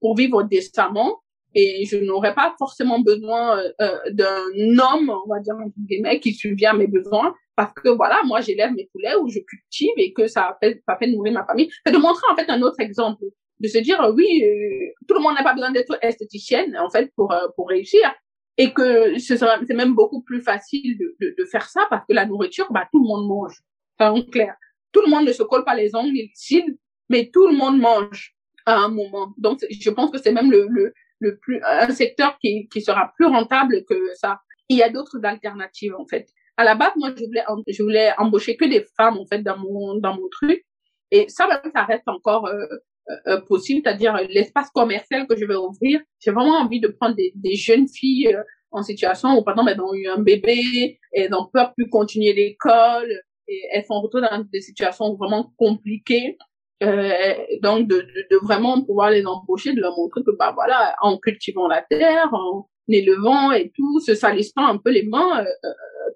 [0.00, 1.20] pour vivre décemment.
[1.54, 3.62] Et je n'aurais pas forcément besoin
[4.10, 8.20] d'un homme, on va dire entre guillemets, qui subvient à mes besoins parce que voilà,
[8.26, 11.46] moi j'élève mes poulets ou je cultive et que ça fait, ça fait nourrir ma
[11.46, 11.70] famille.
[11.84, 13.24] C'est de montrer en fait un autre exemple,
[13.60, 17.12] de se dire oui, euh, tout le monde n'a pas besoin d'être esthéticienne en fait
[17.16, 18.12] pour euh, pour réussir.
[18.58, 22.06] et que ce sera, c'est même beaucoup plus facile de, de, de, faire ça parce
[22.06, 23.60] que la nourriture, bah, tout le monde mange.
[23.98, 24.54] Enfin, en clair.
[24.92, 26.78] Tout le monde ne se colle pas les ongles les cils,
[27.10, 29.34] mais tout le monde mange à un moment.
[29.38, 33.12] Donc, je pense que c'est même le, le, le plus, un secteur qui, qui sera
[33.16, 34.40] plus rentable que ça.
[34.68, 36.28] Il y a d'autres alternatives, en fait.
[36.56, 39.58] À la base, moi, je voulais, je voulais embaucher que des femmes, en fait, dans
[39.58, 40.64] mon, dans mon truc.
[41.10, 42.66] Et ça, ça reste encore euh,
[43.10, 46.00] euh, euh, possible, c'est-à-dire l'espace commercial que je vais ouvrir.
[46.20, 48.36] J'ai vraiment envie de prendre des, des jeunes filles
[48.70, 52.32] en situation où, par exemple, elles ont eu un bébé, elles n'ont pas pu continuer
[52.32, 53.10] l'école,
[53.48, 56.36] et elles sont retrouvées dans des situations vraiment compliquées.
[56.82, 60.94] Euh, donc, de, de, de, vraiment pouvoir les embaucher, de leur montrer que, bah voilà,
[61.00, 65.68] en cultivant la terre, en élevant et tout, se salissant un peu les mains, euh,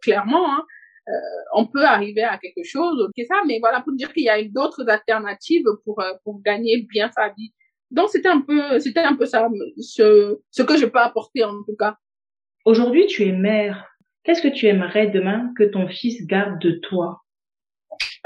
[0.02, 0.64] clairement, hein,
[1.08, 1.12] euh,
[1.54, 4.42] on peut arriver à quelque chose, ok ça, mais voilà pour dire qu'il y a
[4.44, 7.52] d'autres alternatives pour euh, pour gagner bien sa vie.
[7.90, 11.62] Donc c'était un peu c'était un peu ça ce ce que je peux apporter en
[11.64, 11.96] tout cas.
[12.64, 13.86] Aujourd'hui, tu es mère.
[14.22, 17.22] Qu'est-ce que tu aimerais demain que ton fils garde de toi?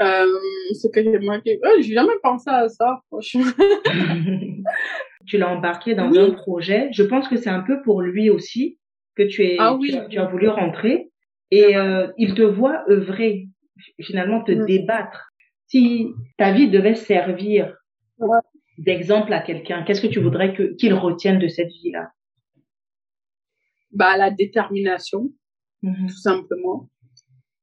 [0.01, 0.25] Euh,
[0.73, 3.45] Ce que j'aimerais que oh, j'ai jamais pensé à ça franchement.
[5.25, 6.89] tu l'as embarqué dans un projet.
[6.91, 8.77] Je pense que c'est un peu pour lui aussi
[9.15, 9.97] que tu es ah, oui.
[10.09, 11.11] tu, as, voulu rentrer
[11.55, 13.47] et euh, il te voit œuvrer,
[14.01, 14.65] finalement te mm.
[14.65, 15.31] débattre.
[15.67, 17.75] Si ta vie devait servir
[18.77, 22.09] d'exemple à quelqu'un, qu'est-ce que tu voudrais que qu'il retienne de cette vie-là?
[23.91, 25.31] Bah la détermination,
[25.83, 26.07] mm-hmm.
[26.07, 26.89] tout simplement.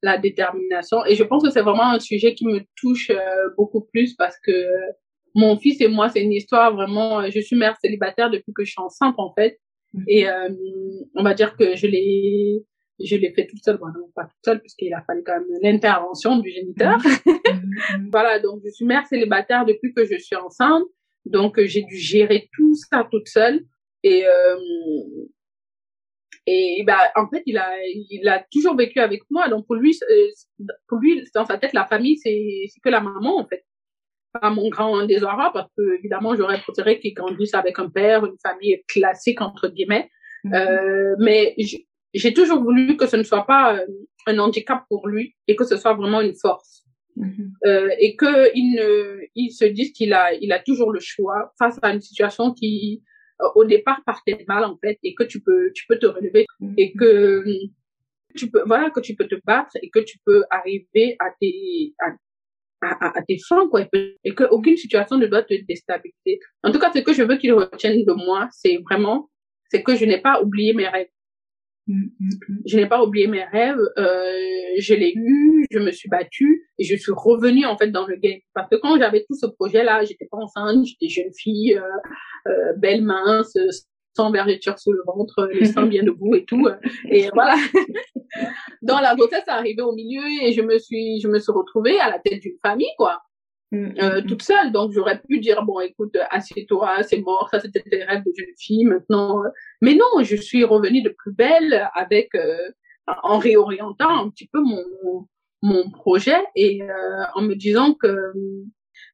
[0.02, 1.05] La détermination.
[1.05, 4.37] Et je pense que c'est vraiment un sujet qui me touche euh, beaucoup plus parce
[4.40, 4.52] que
[5.35, 7.20] mon fils et moi, c'est une histoire vraiment.
[7.20, 9.61] Euh, je suis mère célibataire depuis que je suis enceinte en fait.
[9.94, 10.05] Mm-hmm.
[10.09, 10.48] Et euh,
[11.14, 12.64] on va dire que je l'ai
[13.00, 15.46] je l'ai fait toute seule, bon, non, pas toute seule, puisqu'il a fallu quand même
[15.62, 16.98] l'intervention du géniteur.
[18.12, 20.85] Voilà, donc je suis mère célibataire depuis que je suis enceinte,
[21.24, 23.64] donc euh, j'ai dû gérer tout ça toute seule.
[24.02, 24.59] Et euh,
[26.46, 29.96] et bah en fait il a il a toujours vécu avec moi, donc pour lui
[30.88, 33.64] pour lui dans sa tête la famille c'est c'est que la maman en fait
[34.33, 38.38] pas mon grand désarroi parce que évidemment j'aurais préféré qu'il grandisse avec un père, une
[38.42, 40.11] famille classique entre guillemets.
[40.44, 40.55] Mm-hmm.
[40.57, 41.55] Euh, mais
[42.14, 43.87] j'ai toujours voulu que ce ne soit pas euh,
[44.27, 46.85] un handicap pour lui et que ce soit vraiment une force.
[47.16, 47.51] Mm-hmm.
[47.66, 51.53] Euh, et que il ne, il se dise qu'il a, il a toujours le choix
[51.59, 53.03] face à une situation qui,
[53.42, 56.46] euh, au départ, partait mal en fait, et que tu peux, tu peux te relever
[56.61, 56.75] mm-hmm.
[56.79, 57.44] et que
[58.35, 61.94] tu peux, voilà, que tu peux te battre et que tu peux arriver à tes,
[61.98, 62.12] à,
[62.81, 63.87] à, à tes fins quoi,
[64.25, 66.40] et que aucune situation ne doit te déstabiliser.
[66.62, 69.29] En tout cas, ce que je veux qu'il retienne de moi, c'est vraiment,
[69.70, 71.09] c'est que je n'ai pas oublié mes rêves.
[71.88, 74.33] Je n'ai pas oublié mes rêves, euh,
[74.79, 78.16] je l'ai eu, je me suis battue et je suis revenue en fait dans le
[78.16, 78.38] game.
[78.55, 82.73] Parce que quand j'avais tout ce projet-là, j'étais pas enceinte, j'étais jeune fille, euh, euh,
[82.77, 83.57] belle mince,
[84.16, 86.68] sans vergeture sous le ventre, les seins bien debout et tout.
[87.11, 87.57] Et voilà.
[88.83, 91.99] dans la grossesse, ça arrivait au milieu et je me suis, je me suis retrouvée
[91.99, 93.21] à la tête d'une famille, quoi.
[93.73, 94.71] Mm, euh, mm, toute seule.
[94.71, 98.55] Donc j'aurais pu dire bon écoute assieds-toi, c'est mort, ça c'était tes rêves de jeune
[98.59, 99.43] fille maintenant.
[99.43, 99.49] Euh.
[99.81, 102.59] Mais non, je suis revenue de plus belle avec euh,
[103.23, 105.27] en réorientant un petit peu mon
[105.63, 108.33] mon projet et euh, en me disant que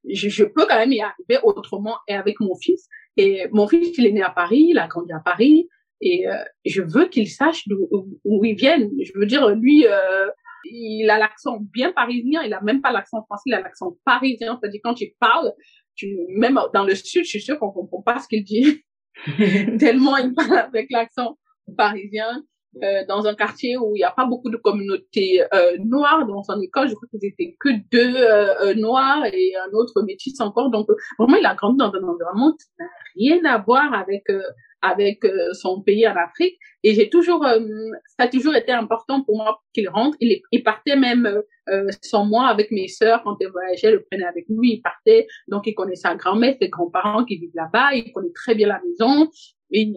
[0.09, 2.87] je, je, peux quand même y arriver autrement et avec mon fils.
[3.17, 5.69] Et mon fils il est né à Paris, il a grandi à Paris
[6.01, 6.25] et
[6.65, 7.87] je veux qu'il sache d'où
[8.23, 8.79] où il vient.
[8.79, 9.85] Je veux dire lui
[10.65, 14.57] il a l'accent bien parisien, il a même pas l'accent français, il a l'accent parisien.
[14.59, 15.53] C'est-à-dire quand tu parles,
[15.95, 18.83] tu, même dans le sud, je suis sûre qu'on comprend pas ce qu'il dit.
[19.79, 21.37] Tellement il parle avec l'accent
[21.75, 22.43] parisien.
[22.83, 26.43] Euh, dans un quartier où il n'y a pas beaucoup de communautés euh, noires dans
[26.43, 30.39] son école, je crois qu'ils étaient que deux euh, euh noirs et un autre métis
[30.39, 30.69] encore.
[30.69, 34.43] Donc vraiment, il a grandi dans un environnement qui n'a rien à voir avec euh,
[34.81, 36.57] avec euh, son pays en Afrique.
[36.83, 37.59] Et j'ai toujours, euh,
[38.17, 40.17] ça a toujours été important pour moi qu'il rentre.
[40.19, 44.25] Il, il partait même euh, sans moi avec mes sœurs quand elle voyageait, le prenait
[44.25, 44.73] avec lui.
[44.73, 47.93] Il partait, donc il connaît sa grand-mère, ses grands-parents qui vivent là-bas.
[47.93, 49.29] Il connaît très bien la maison.
[49.71, 49.91] Et,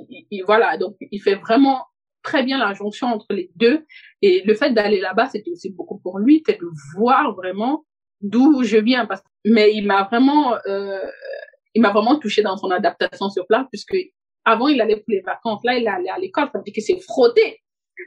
[0.44, 1.86] voilà, donc il fait vraiment
[2.22, 3.84] très bien la jonction entre les deux.
[4.20, 7.84] Et le fait d'aller là-bas, c'était aussi beaucoup pour lui, c'est de voir vraiment
[8.20, 9.06] d'où je viens.
[9.06, 9.22] Parce...
[9.44, 11.00] Mais il m'a vraiment, euh,
[11.74, 13.96] il m'a vraiment touché dans son adaptation sur place, puisque
[14.44, 15.60] avant, il allait pour les vacances.
[15.64, 16.48] Là, il allait à l'école.
[16.52, 17.60] Ça veut dire qu'il s'est frotté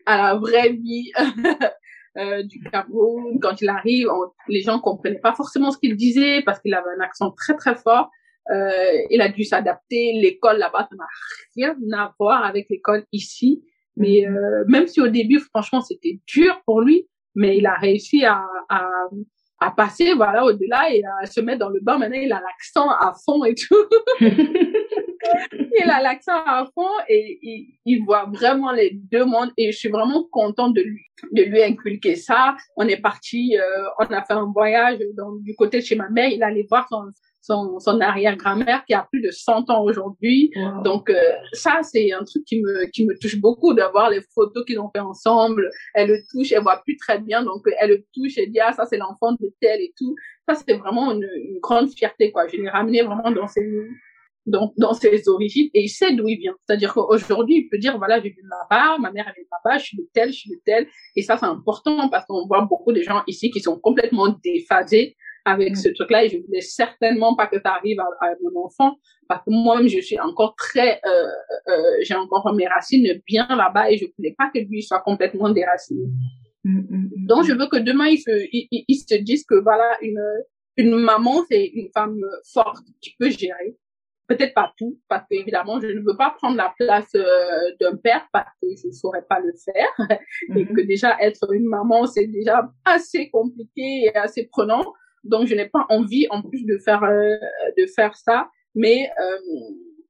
[0.05, 1.11] à la vraie vie
[2.17, 3.39] euh, du Cameroun.
[3.39, 4.07] Quand il arrive,
[4.49, 7.75] les gens comprenaient pas forcément ce qu'il disait parce qu'il avait un accent très, très
[7.75, 8.09] fort.
[8.51, 10.13] Euh, il a dû s'adapter.
[10.13, 11.07] L'école là-bas, ça n'a
[11.55, 13.63] rien à voir avec l'école ici.
[13.97, 18.25] Mais euh, même si au début, franchement, c'était dur pour lui, mais il a réussi
[18.25, 18.87] à, à,
[19.59, 21.97] à passer voilà au-delà et à se mettre dans le bain.
[21.97, 23.85] Maintenant, il a l'accent à fond et tout.
[24.21, 29.77] il a l'accent à fond et il, il, voit vraiment les deux mondes et je
[29.77, 32.55] suis vraiment contente de lui de lui inculquer ça.
[32.75, 36.09] On est parti, euh, on a fait un voyage donc, du côté de chez ma
[36.09, 36.29] mère.
[36.29, 37.05] Il allait voir son
[37.45, 40.51] son, son arrière-grand-mère qui a plus de 100 ans aujourd'hui.
[40.83, 41.15] Donc euh,
[41.53, 44.89] ça, c'est un truc qui me qui me touche beaucoup d'avoir les photos qu'ils ont
[44.89, 45.69] fait ensemble.
[45.93, 48.73] Elle le touche, elle voit plus très bien, donc elle le touche et dit ah
[48.73, 50.15] ça c'est l'enfant de tel et tout.
[50.47, 52.47] Ça c'est vraiment une, une, grande fierté quoi.
[52.47, 53.61] Je l'ai ramené vraiment dans ses
[54.45, 56.55] dans, dans ses origines et il sait d'où il vient.
[56.65, 59.85] C'est-à-dire qu'aujourd'hui, il peut dire, voilà, j'ai vu là-bas, ma mère elle est là-bas, je
[59.85, 60.87] suis de tel, je suis de tel.
[61.15, 65.15] Et ça, c'est important parce qu'on voit beaucoup de gens ici qui sont complètement déphasés
[65.45, 65.75] avec mm.
[65.75, 68.05] ce truc-là et je voulais certainement pas que ça arrive à,
[68.41, 71.27] mon enfant parce que moi-même je suis encore très euh,
[71.67, 75.49] euh, j'ai encore mes racines bien là-bas et je voulais pas que lui soit complètement
[75.49, 76.07] déraciné.
[76.63, 79.97] Mm, mm, Donc je veux que demain il se il, il se dise que voilà
[80.01, 80.21] une
[80.77, 82.19] une maman c'est une femme
[82.51, 83.77] forte qui peut gérer
[84.27, 87.95] peut-être pas tout parce que évidemment je ne veux pas prendre la place euh, d'un
[87.97, 90.09] père parce que je ne saurais pas le faire
[90.55, 90.75] et mm-hmm.
[90.75, 94.83] que déjà être une maman c'est déjà assez compliqué et assez prenant
[95.25, 97.35] donc je n'ai pas envie en plus de faire euh,
[97.77, 99.37] de faire ça, mais euh,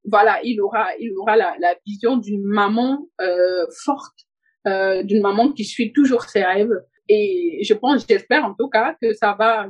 [0.06, 4.20] voilà, il aura il aura la, la vision d'une maman euh, forte,
[4.68, 6.74] euh, d'une maman qui suit toujours ses rêves.
[7.08, 9.70] Et je pense, j'espère en tout cas que ça va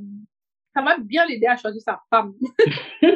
[0.76, 2.34] ça va bien l'aider à choisir sa femme.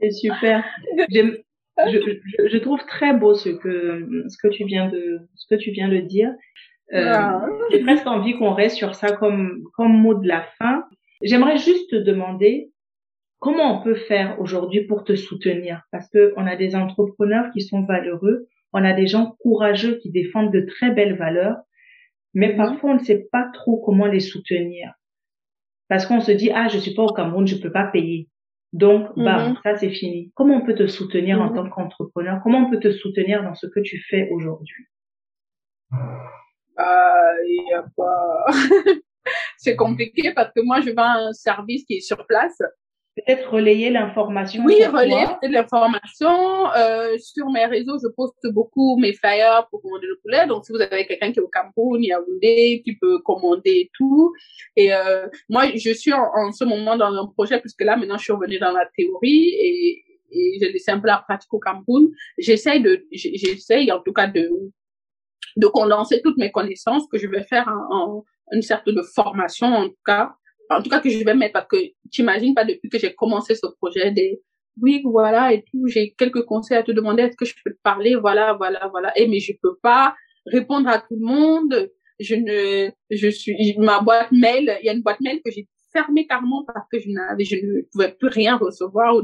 [0.00, 0.64] C'est super.
[1.10, 1.42] Je,
[1.88, 5.70] je, je, trouve très beau ce que ce que tu viens de ce que tu
[5.70, 6.32] viens de dire
[6.92, 7.40] euh.
[7.70, 10.84] J'ai presque envie qu'on reste sur ça comme, comme mot de la fin.
[11.22, 12.70] J'aimerais juste te demander
[13.44, 17.60] comment on peut faire aujourd'hui pour te soutenir parce que on a des entrepreneurs qui
[17.60, 21.56] sont valeureux, on a des gens courageux qui défendent de très belles valeurs,
[22.32, 22.56] mais mhm.
[22.56, 24.92] parfois on ne sait pas trop comment les soutenir
[25.88, 28.28] parce qu'on se dit ah je suis pas au Cameroun, je peux pas payer.
[28.72, 30.32] Donc bah ça c'est fini.
[30.34, 31.54] Comment on peut te soutenir en mhm.
[31.54, 32.40] tant qu'entrepreneur?
[32.42, 34.86] Comment on peut te soutenir dans ce que tu fais aujourd'hui?
[36.78, 38.46] Euh, pas...
[39.58, 42.58] c'est compliqué parce que moi, je vends un service qui est sur place.
[43.16, 44.64] Peut-être relayer l'information.
[44.66, 46.68] Oui, relayer l'information.
[46.76, 50.48] Euh, sur mes réseaux, je poste beaucoup mes flyers pour commander le poulet.
[50.48, 54.32] Donc, si vous avez quelqu'un qui est au Cameroun, Yaoundé, qui peut commander tout.
[54.74, 58.18] Et euh, moi, je suis en, en, ce moment dans un projet, puisque là, maintenant,
[58.18, 61.60] je suis revenue dans la théorie et, et j'ai laissé un peu la pratique au
[61.60, 62.10] Cameroun.
[62.36, 64.50] J'essaye de, j'essaye en tout cas de
[65.56, 69.88] de condenser toutes mes connaissances que je vais faire en, une certaine de formation en
[69.88, 70.34] tout cas.
[70.70, 71.76] En tout cas que je vais mettre parce que
[72.10, 74.42] t'imagines pas depuis que j'ai commencé ce projet des
[74.80, 77.24] oui voilà et tout j'ai quelques conseils à te demander.
[77.24, 78.16] Est-ce que je peux te parler?
[78.16, 79.16] Voilà voilà voilà.
[79.18, 80.14] Et mais je peux pas
[80.46, 81.90] répondre à tout le monde.
[82.20, 85.68] Je ne je suis ma boîte mail il y a une boîte mail que j'ai
[85.92, 89.14] fermée carrément parce que je n'avais je ne pouvais plus rien recevoir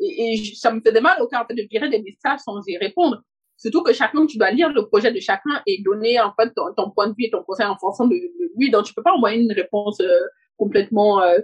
[0.00, 3.22] et, ça me faisait mal au cœur de virer des messages sans y répondre
[3.56, 6.90] Surtout que chacun, tu dois lire le projet de chacun et donner en fait ton,
[6.90, 8.16] point de vue et ton conseil en fonction de,
[8.56, 8.70] lui.
[8.70, 10.20] Donc, tu peux pas envoyer une réponse euh,
[10.56, 11.38] complètement euh,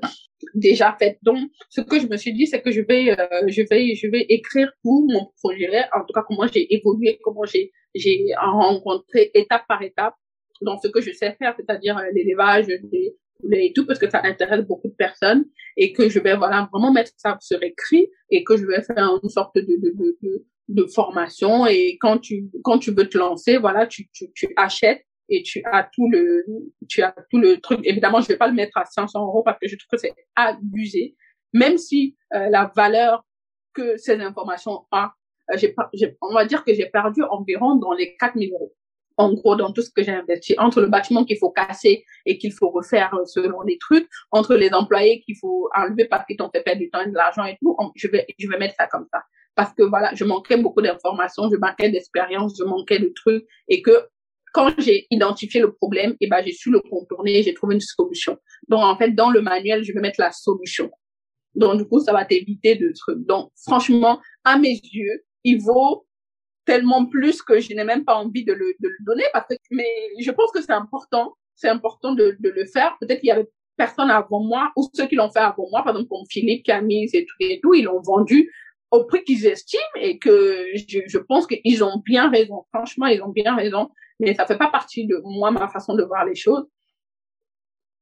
[0.54, 1.18] déjà faite.
[1.22, 4.08] Donc, ce que je me suis dit, c'est que je vais, euh, je vais, je
[4.08, 9.30] vais écrire tout mon projet, en tout cas comment j'ai évolué, comment j'ai, j'ai rencontré
[9.34, 10.14] étape par étape
[10.62, 13.16] dans ce que je sais faire, c'est-à-dire l'élevage des
[13.52, 15.44] et tout parce que ça intéresse beaucoup de personnes
[15.76, 19.18] et que je vais voilà vraiment mettre ça sur écrit et que je vais faire
[19.22, 23.58] une sorte de, de, de, de formation et quand tu quand tu veux te lancer
[23.58, 26.44] voilà tu tu, tu achètes et tu as tout le
[26.88, 27.80] tu as tout le truc.
[27.84, 30.14] Évidemment je vais pas le mettre à 500 euros parce que je trouve que c'est
[30.34, 31.16] abusé.
[31.52, 33.24] Même si euh, la valeur
[33.72, 38.16] que ces informations ont euh, j'ai on va dire que j'ai perdu environ dans les
[38.16, 38.74] 4000 euros.
[39.16, 40.54] En gros dans tout ce que j'ai investi.
[40.58, 44.56] Entre le bâtiment qu'il faut casser et qu'il faut refaire euh, selon les trucs entre
[44.56, 47.44] les employés qu'il faut enlever parce qu'ils t'ont fait perdre du temps et de l'argent
[47.44, 49.22] et tout je vais je vais mettre ça comme ça
[49.60, 53.82] parce que voilà, je manquais beaucoup d'informations, je manquais d'expérience, je manquais de trucs et
[53.82, 54.06] que
[54.54, 57.82] quand j'ai identifié le problème, eh ben j'ai su le contourner et j'ai trouvé une
[57.82, 58.38] solution.
[58.68, 60.90] Donc en fait, dans le manuel, je vais mettre la solution.
[61.54, 63.26] Donc du coup, ça va t'éviter de trucs.
[63.26, 66.06] Donc franchement, à mes yeux, il vaut
[66.64, 70.30] tellement plus que je n'ai même pas envie de le, donner parce que mais je
[70.30, 72.96] pense que c'est important, c'est important de, de le faire.
[72.98, 75.90] Peut-être qu'il y avait personne avant moi ou ceux qui l'ont fait avant moi, par
[75.92, 78.50] exemple comme Philippe, Camille et tout et tout, ils l'ont vendu
[78.90, 82.64] au prix qu'ils estiment et que je, je pense qu'ils ont bien raison.
[82.72, 86.02] Franchement, ils ont bien raison, mais ça fait pas partie de moi, ma façon de
[86.02, 86.66] voir les choses.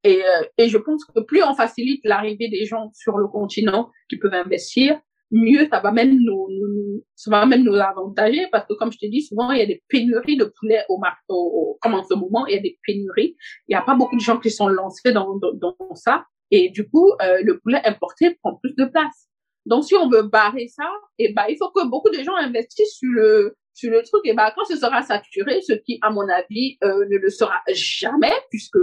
[0.04, 3.90] Et, euh, et je pense que plus on facilite l'arrivée des gens sur le continent
[4.08, 8.74] qui peuvent investir, mieux ça va même nous, ça va même nous avantager parce que
[8.74, 11.78] comme je te dis souvent il y a des pénuries de poulet au, au, au
[11.82, 13.36] comme en ce moment il y a des pénuries
[13.68, 16.70] il y a pas beaucoup de gens qui sont lancés dans dans, dans ça et
[16.70, 19.27] du coup euh, le poulet importé prend plus de place
[19.68, 22.96] donc si on veut barrer ça et ben il faut que beaucoup de gens investissent
[22.96, 26.28] sur le sur le truc et ben quand ce sera saturé ce qui à mon
[26.28, 28.76] avis euh, ne le sera jamais puisque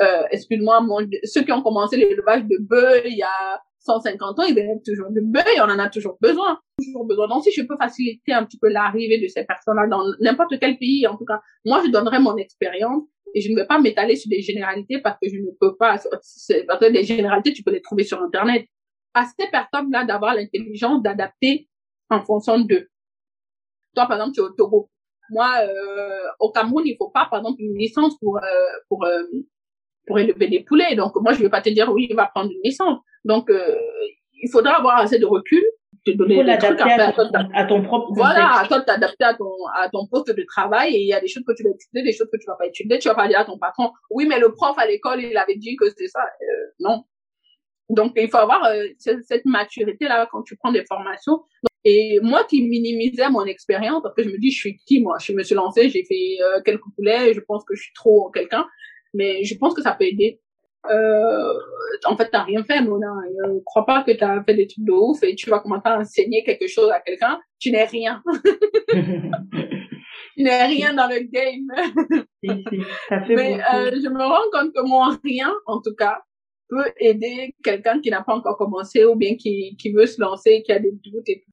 [0.00, 0.86] euh, excuse-moi
[1.24, 4.64] ceux qui ont commencé l'élevage de bœufs il y a 150 ans, il y a
[4.84, 6.58] toujours de et on en a toujours besoin.
[6.78, 7.28] Toujours besoin.
[7.28, 10.78] Donc, si je peux faciliter un petit peu l'arrivée de ces personnes-là dans n'importe quel
[10.78, 13.02] pays, en tout cas, moi, je donnerai mon expérience
[13.34, 15.98] et je ne vais pas m'étaler sur des généralités parce que je ne peux pas,
[16.10, 18.66] parce que des généralités, tu peux les trouver sur Internet.
[19.14, 21.68] À ces personnes-là d'avoir l'intelligence d'adapter
[22.10, 22.88] en fonction d'eux.
[23.94, 24.90] Toi, par exemple, tu es au Togo.
[25.30, 28.40] Moi, euh, au Cameroun, il faut pas, par exemple, une licence pour, euh,
[28.88, 29.22] pour, euh,
[30.06, 30.94] pour élever des poulets.
[30.94, 32.98] Donc, moi, je vais pas te dire, oui, il va prendre une licence.
[33.24, 33.76] Donc, euh,
[34.42, 35.62] il faudra avoir assez de recul,
[36.04, 39.52] te donner des trucs à, ton, à ton propre Voilà, à toi t'adapter à ton,
[39.74, 42.04] à ton poste de travail et il y a des choses que tu vas utiliser,
[42.04, 42.98] des choses que tu vas pas utiliser.
[42.98, 45.56] Tu vas pas dire à ton patron, oui, mais le prof à l'école, il avait
[45.56, 46.20] dit que c'était ça.
[46.22, 47.04] Euh, non.
[47.88, 51.42] Donc, il faut avoir euh, cette maturité-là quand tu prends des formations.
[51.84, 55.16] Et moi qui minimisais mon expérience, parce que je me dis, je suis qui, moi?
[55.20, 58.66] Je me suis lancée, j'ai fait quelques poulets, je pense que je suis trop quelqu'un.
[59.14, 60.40] Mais je pense que ça peut aider
[60.90, 61.52] euh,
[62.04, 63.12] en fait, t'as rien fait, Mona.
[63.28, 65.60] Je ne crois pas que tu as fait des trucs de ouf et tu vas
[65.60, 67.40] commencer à enseigner quelque chose à quelqu'un.
[67.58, 68.22] Tu n'es rien.
[70.36, 72.26] tu n'es rien dans le game.
[73.28, 76.20] Mais euh, je me rends compte que mon rien, en tout cas,
[76.72, 80.62] peut aider quelqu'un qui n'a pas encore commencé ou bien qui, qui veut se lancer,
[80.64, 81.52] qui a des doutes et tout.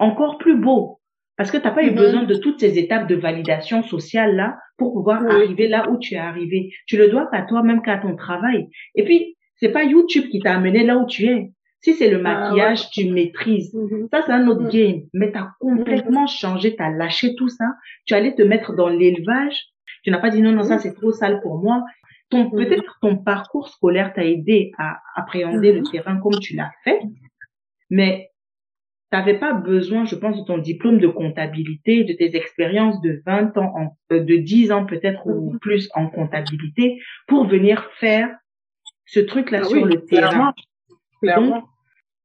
[0.00, 0.98] Encore plus beau.
[1.36, 1.94] Parce que tu n'as pas eu mm-hmm.
[1.94, 6.14] besoin de toutes ces étapes de validation sociale là pour pouvoir arriver là où tu
[6.14, 6.70] es arrivé.
[6.86, 8.68] Tu le dois pas toi-même qu'à ton travail.
[8.96, 11.52] Et puis, c'est pas YouTube qui t'a amené là où tu es.
[11.80, 13.74] Si c'est le ah, maquillage, tu maîtrises.
[13.74, 14.08] Mm-hmm.
[14.10, 14.90] Ça, c'est un autre mm-hmm.
[14.92, 15.00] game.
[15.14, 17.66] Mais tu as complètement changé, tu as lâché tout ça.
[18.06, 19.68] Tu allais te mettre dans l'élevage.
[20.02, 21.84] Tu n'as pas dit non, non, ça c'est trop sale pour moi.
[22.32, 27.00] Ton, peut-être ton parcours scolaire t'a aidé à appréhender le terrain comme tu l'as fait.
[27.90, 28.30] Mais
[29.12, 33.58] n'avais pas besoin, je pense, de ton diplôme de comptabilité, de tes expériences de 20
[33.58, 35.58] ans, en, euh, de 10 ans peut-être ou mhm.
[35.58, 38.28] plus en comptabilité pour venir faire
[39.04, 40.54] ce truc-là ah sur le terrain.
[41.20, 41.62] Clairement.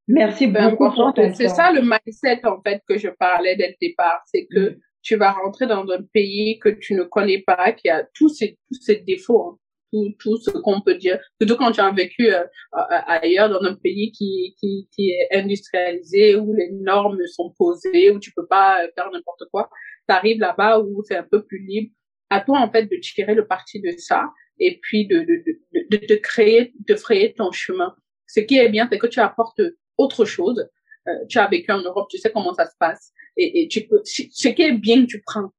[0.08, 4.22] merci beaucoup pour C'est ça le mindset, en fait, que je parlais dès le départ.
[4.26, 4.80] C'est que mm.
[5.04, 8.58] tu vas rentrer dans un pays que tu ne connais pas, qui a tous ces,
[8.70, 9.60] tous ces défauts.
[9.94, 11.18] Tout, tout ce qu'on peut dire.
[11.40, 16.36] Surtout quand tu as vécu euh, ailleurs dans un pays qui, qui, qui est industrialisé,
[16.36, 19.70] où les normes sont posées, où tu peux pas faire n'importe quoi.
[20.10, 21.94] Tu arrives là-bas où c'est un peu plus libre.
[22.30, 24.26] À toi, en fait, de tirer le parti de ça
[24.60, 27.96] et puis de, de, de, de te créer, de frayer ton chemin.
[28.28, 29.62] Ce qui est bien, c'est que tu apportes
[29.98, 30.68] autre chose.
[31.08, 33.14] Euh, tu as vécu en Europe, tu sais comment ça se passe.
[33.38, 35.52] Et, et tu peux, ce qui est bien, tu prends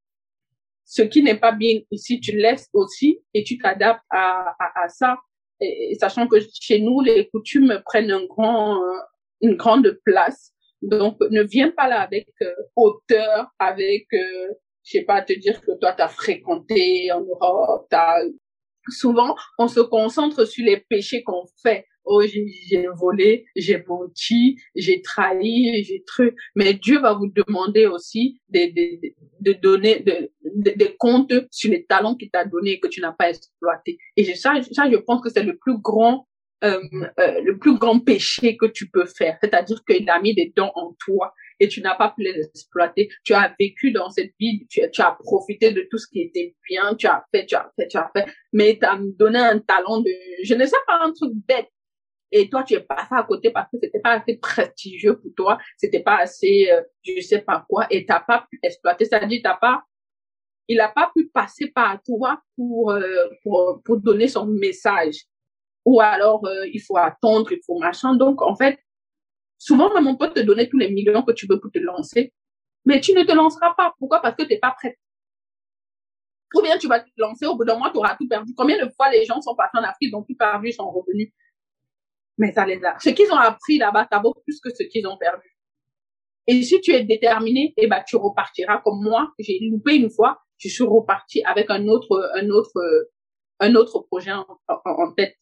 [0.89, 4.89] ce qui n'est pas bien ici, tu laisses aussi et tu t'adaptes à, à, à,
[4.89, 5.19] ça.
[5.61, 8.99] Et, sachant que chez nous, les coutumes prennent un grand, euh,
[9.43, 10.55] une grande place.
[10.81, 14.49] Donc, ne viens pas là avec euh, hauteur, avec, euh,
[14.83, 17.93] je sais pas, te dire que toi, tu as fréquenté en Europe.
[18.91, 25.03] Souvent, on se concentre sur les péchés qu'on fait oh j'ai volé, j'ai menti, j'ai
[25.03, 26.35] trahi, j'ai truc.
[26.57, 30.05] Mais Dieu va vous demander aussi de, de, de donner
[30.55, 33.99] des comptes sur les talents qu'il t'a donné et que tu n'as pas exploité.
[34.17, 36.27] Et ça, ça, je pense que c'est le plus grand
[36.65, 36.81] euh,
[37.21, 40.73] euh, le plus grand péché que tu peux faire, c'est-à-dire qu'il a mis des dons
[40.75, 43.09] en toi et tu n'as pas pu les exploiter.
[43.25, 46.55] Tu as vécu dans cette vie, tu, tu, as profité de tout ce qui était
[46.69, 49.59] bien, tu as fait, tu as fait, tu as fait, mais tu as donné un
[49.59, 50.11] talent de,
[50.43, 51.69] je ne sais pas, un truc bête,
[52.31, 55.59] et toi tu es passé à côté parce que c'était pas assez prestigieux pour toi,
[55.77, 59.57] c'était pas assez euh, je sais pas quoi et t'as pas pu exploiter, dit t'as
[59.57, 59.83] pas
[60.69, 65.25] il a pas pu passer par toi pour euh, pour pour donner son message
[65.89, 68.15] ou alors euh, il faut attendre, il faut machin.
[68.15, 68.79] Donc en fait,
[69.59, 72.33] souvent même on peut te donner tous les millions que tu veux pour te lancer,
[72.85, 73.95] mais tu ne te lanceras pas.
[73.99, 74.21] Pourquoi?
[74.21, 74.99] Parce que t'es pas prête.
[76.51, 78.55] Combien tu vas te lancer, au bout d'un mois, tu auras tout perdu.
[78.57, 81.31] Combien de fois les gens sont partis en Afrique, ils ont tout perdu, sont revenus?
[82.39, 82.99] Mais ça les a.
[82.99, 85.59] Ce qu'ils ont appris là-bas, ça vaut plus que ce qu'ils ont perdu.
[86.47, 89.33] Et si tu es déterminé, eh ben, tu repartiras comme moi.
[89.39, 92.73] J'ai loupé une fois, je suis reparti avec un autre, un autre,
[93.61, 95.37] un autre projet en, tête.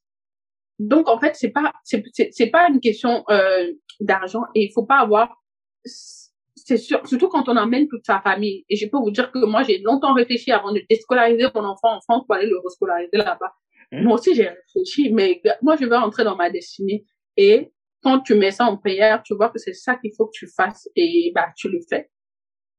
[0.78, 4.84] Donc, en fait, c'est pas, c'est, c'est, pas une question, euh, d'argent et il faut
[4.84, 5.42] pas avoir,
[5.84, 8.64] c'est sûr, surtout quand on emmène toute sa famille.
[8.68, 11.96] Et je peux vous dire que moi, j'ai longtemps réfléchi avant de déscolariser mon enfant
[11.96, 13.52] en France pour aller le rescolariser là-bas.
[13.92, 17.04] Moi aussi, j'ai réfléchi, mais moi, je veux rentrer dans ma destinée.
[17.36, 17.72] Et
[18.02, 20.48] quand tu mets ça en prière, tu vois que c'est ça qu'il faut que tu
[20.48, 22.10] fasses et bah tu le fais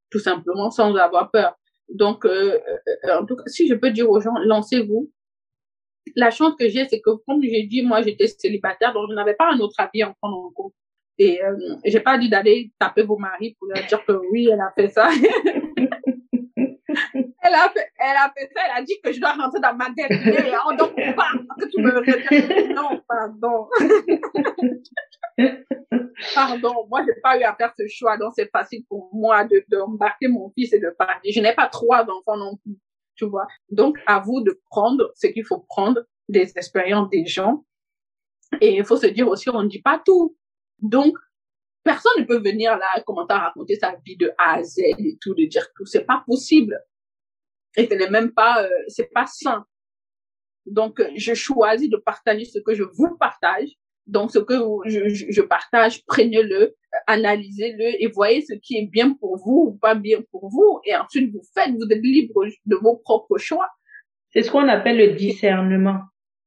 [0.09, 1.55] tout simplement sans avoir peur.
[1.89, 2.59] Donc, euh,
[3.05, 5.11] euh, en tout cas, si je peux dire aux gens, lancez-vous.
[6.15, 9.35] La chance que j'ai, c'est que comme j'ai dit, moi j'étais célibataire, donc je n'avais
[9.35, 10.73] pas un autre avis en prendre en compte.
[11.19, 14.61] Et euh, j'ai pas dit d'aller taper vos maris pour leur dire que oui, elle
[14.61, 15.09] a fait ça.
[17.47, 19.73] elle a fait, elle a fait ça, elle a dit que je dois rentrer dans
[19.73, 20.11] ma tête.
[20.11, 22.73] Et on donc pas, que tu me.
[22.73, 23.67] Non, pardon.
[26.35, 29.63] pardon, moi j'ai pas eu à faire ce choix, donc c'est facile pour moi de
[29.69, 31.31] d'embarquer mon fils et de partir.
[31.33, 32.77] Je n'ai pas trois enfants non plus,
[33.17, 33.47] tu vois.
[33.69, 37.65] Donc à vous de prendre ce qu'il faut prendre des expériences des gens.
[38.61, 40.37] Et il faut se dire aussi, on ne dit pas tout.
[40.79, 41.17] Donc,
[41.83, 45.17] personne ne peut venir là, commencer à raconter sa vie de A à Z et
[45.21, 45.85] tout, de dire tout.
[45.85, 46.79] C'est pas possible.
[47.75, 49.65] Et ce n'est même pas, euh, c'est pas sain.
[50.65, 53.69] Donc, je choisis de partager ce que je vous partage.
[54.05, 54.55] Donc, ce que
[54.85, 56.75] je, je partage, prenez-le,
[57.07, 60.79] analysez-le et voyez ce qui est bien pour vous ou pas bien pour vous.
[60.85, 63.69] Et ensuite, vous faites, vous êtes libre de vos propres choix.
[64.31, 66.01] C'est ce qu'on appelle le discernement.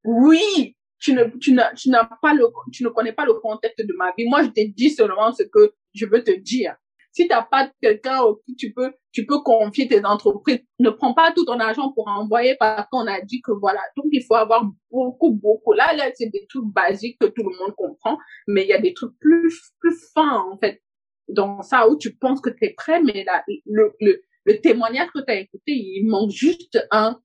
[0.04, 3.84] Oui, tu ne, tu n'as, tu n'as pas le, tu ne connais pas le contexte
[3.84, 4.28] de ma vie.
[4.28, 6.76] Moi, je te dis seulement ce que je veux te dire.
[7.12, 11.12] Si t'as pas quelqu'un au qui tu peux, tu peux confier tes entreprises, ne prends
[11.12, 13.80] pas tout ton argent pour envoyer parce qu'on a dit que voilà.
[13.96, 15.72] Donc, il faut avoir beaucoup, beaucoup.
[15.72, 18.80] Là, là, c'est des trucs basiques que tout le monde comprend, mais il y a
[18.80, 20.82] des trucs plus, plus fins, en fait.
[21.28, 25.10] Dans ça, où tu penses que tu es prêt, mais là, le, le, le témoignage
[25.14, 27.20] que tu as écouté, il manque juste un,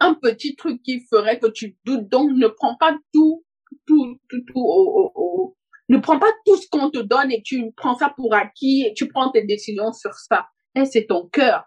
[0.00, 2.08] un petit truc qui ferait que tu doutes.
[2.08, 3.44] Donc, ne prends pas tout,
[3.86, 5.56] tout, tout, tout au,
[5.90, 8.94] ne prends pas tout ce qu'on te donne et tu prends ça pour acquis et
[8.94, 10.46] tu prends tes décisions sur ça.
[10.76, 11.64] Eh, c'est ton cœur.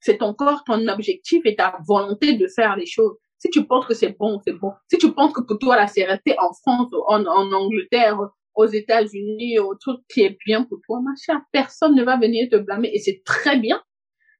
[0.00, 3.16] C'est ton corps, ton objectif et ta volonté de faire les choses.
[3.38, 4.72] Si tu penses que c'est bon, c'est bon.
[4.88, 8.18] Si tu penses que pour toi, la sérénité en France, en, en Angleterre,
[8.54, 12.48] aux États-Unis, au truc qui est bien pour toi, ma chère, personne ne va venir
[12.50, 13.82] te blâmer et c'est très bien.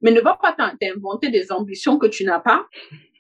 [0.03, 2.67] Mais ne va pas t'inventer des ambitions que tu n'as pas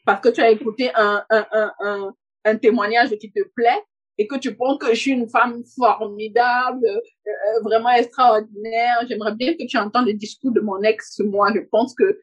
[0.06, 1.46] parce que tu as écouté un, un,
[1.80, 2.14] un,
[2.44, 3.82] un témoignage qui te plaît
[4.20, 8.96] et que tu penses que je suis une femme formidable, euh, euh, vraiment extraordinaire.
[9.08, 11.20] J'aimerais bien que tu entends le discours de mon ex.
[11.20, 12.20] Moi, je pense que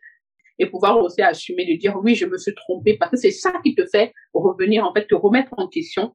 [0.59, 3.51] et pouvoir aussi assumer de dire oui, je me suis trompée parce que c'est ça
[3.63, 6.13] qui te fait revenir en fait te remettre en question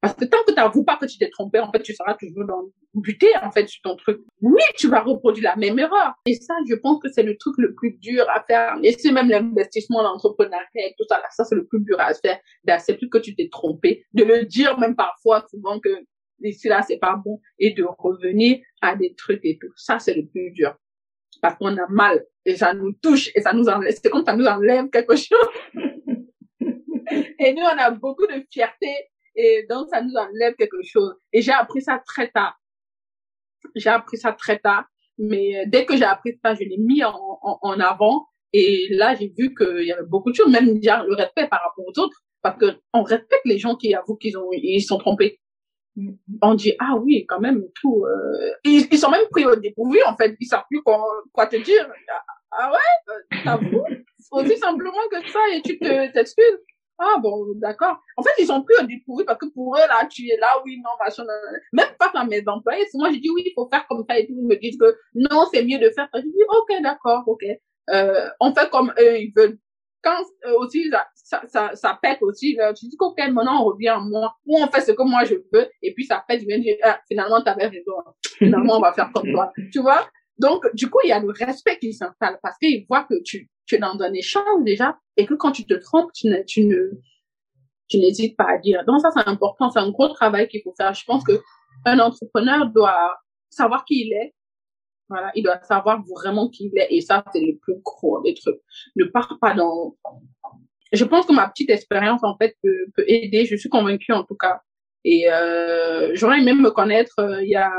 [0.00, 2.14] parce que tant que tu n'avoues pas que tu t'es trompé, en fait, tu seras
[2.14, 2.62] toujours dans,
[2.94, 4.20] buté, en fait, sur ton truc.
[4.40, 6.14] Oui, tu vas reproduire la même erreur.
[6.24, 8.78] Et ça, je pense que c'est le truc le plus dur à faire.
[8.82, 10.64] Et c'est même l'investissement, l'entrepreneuriat
[10.96, 14.04] tout ça, là, ça, c'est le plus dur à faire, d'accepter que tu t'es trompé,
[14.14, 15.90] de le dire même parfois, souvent que
[16.42, 19.72] ici, là, c'est pas bon, et de revenir à des trucs et tout.
[19.76, 20.74] Ça, c'est le plus dur.
[21.42, 24.34] Parce qu'on a mal, et ça nous touche, et ça nous enlève, c'est comme ça
[24.34, 25.38] nous enlève quelque chose.
[27.38, 28.88] et nous, on a beaucoup de fierté
[29.34, 31.14] et donc, ça nous enlève quelque chose.
[31.32, 32.58] Et j'ai appris ça très tard.
[33.74, 34.84] J'ai appris ça très tard.
[35.18, 38.26] Mais euh, dès que j'ai appris ça, je l'ai mis en, en, avant.
[38.52, 41.84] Et là, j'ai vu qu'il y avait beaucoup de choses, même le respect par rapport
[41.86, 42.22] aux autres.
[42.42, 45.40] Parce que on respecte les gens qui avouent qu'ils ont, ils sont trompés.
[45.96, 46.16] Mm-hmm.
[46.42, 48.04] On dit, ah oui, quand même, tout.
[48.06, 48.52] Euh...
[48.64, 50.34] Ils, ils, sont même pris au dépourvu, en fait.
[50.40, 51.86] Ils savent plus quoi, quoi te dire.
[52.52, 53.84] Ah ouais, euh, t'avoues
[54.32, 56.58] aussi simplement que ça et tu te t'excuses.
[57.02, 57.98] Ah bon, d'accord.
[58.18, 60.48] En fait, ils sont plus au dépourvu parce que pour eux, là, tu es là,
[60.66, 61.24] oui, non, machin,
[61.72, 62.84] même pas à mes employés.
[62.92, 64.34] Moi, je dis oui, il faut faire comme ça et tout.
[64.36, 66.20] Ils me disent que non, c'est mieux de faire ça.
[66.20, 67.42] Je dis ok, d'accord, ok.
[67.88, 69.58] Euh, on fait comme eux, ils veulent.
[70.02, 73.88] Quand euh, aussi, ça, ça, ça, pète aussi, là, tu dis ok, maintenant on revient
[73.88, 74.34] à moi.
[74.46, 76.76] Ou on fait ce que moi je veux et puis ça pète, je viens dire,
[76.82, 77.92] ah, finalement, t'avais raison.
[78.38, 79.52] Finalement, on va faire comme toi.
[79.72, 80.06] Tu vois?
[80.40, 83.50] Donc, du coup, il y a le respect qui s'installe parce qu'ils voient que tu,
[83.66, 86.64] tu es dans un échange déjà et que quand tu te trompes, tu, ne, tu
[86.64, 86.92] ne,
[87.88, 88.82] tu n'hésites pas à dire.
[88.86, 89.68] Donc ça, c'est important.
[89.68, 90.94] C'est un gros travail qu'il faut faire.
[90.94, 91.42] Je pense que
[91.84, 93.18] un entrepreneur doit
[93.50, 94.34] savoir qui il est.
[95.10, 96.88] Voilà, il doit savoir vraiment qui il est.
[96.90, 98.60] Et ça, c'est le plus gros des trucs.
[98.96, 99.94] Ne pars pas dans.
[100.92, 103.44] Je pense que ma petite expérience en fait peut, peut aider.
[103.44, 104.62] Je suis convaincue en tout cas.
[105.04, 107.72] Et euh, j'aurais aimé me connaître euh, il y a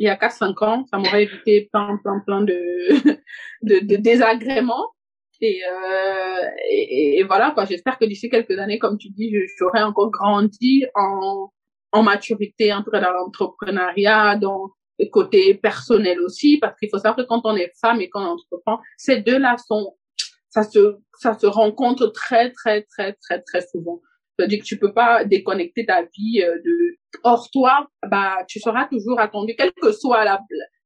[0.00, 2.54] il y a 4-5 ans, ça m'aurait évité plein, plein, plein de,
[3.62, 4.88] de, de désagréments.
[5.42, 7.66] Et, euh, et, voilà, quoi.
[7.66, 11.50] J'espère que d'ici quelques années, comme tu dis, j'aurai encore grandi en,
[11.92, 17.28] en maturité, en dans l'entrepreneuriat, dans le côté personnel aussi, parce qu'il faut savoir que
[17.28, 19.96] quand on est femme et qu'on entreprend, ces deux-là sont,
[20.48, 24.00] ça se, ça se rencontre très, très, très, très, très souvent.
[24.40, 28.86] C'est-à-dire que tu peux pas déconnecter ta vie euh, de hors toi, bah tu seras
[28.86, 30.40] toujours attendu, quelle que soit la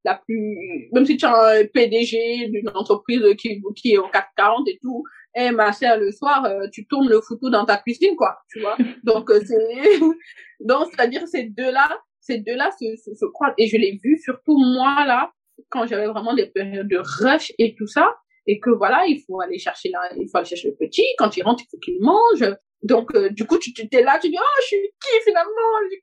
[0.04, 4.68] la plus même si tu es un PDG d'une entreprise qui qui est au 440
[4.68, 5.04] et tout,
[5.36, 8.60] eh ma chère, le soir, euh, tu tournes le photo dans ta cuisine, quoi, tu
[8.60, 8.76] vois.
[9.04, 9.56] Donc, euh, c'est,
[10.60, 11.88] donc, c'est-à-dire ces deux-là,
[12.20, 13.54] ces deux-là se, se, se croisent.
[13.58, 15.32] Et je l'ai vu, surtout moi, là,
[15.70, 18.14] quand j'avais vraiment des périodes de rush et tout ça,
[18.46, 21.36] et que voilà, il faut aller chercher là, il faut aller chercher le petit, quand
[21.36, 22.56] il rentre, il faut qu'il mange.
[22.82, 25.52] Donc, euh, du coup, tu t'es là, tu dis, oh, je suis qui finalement?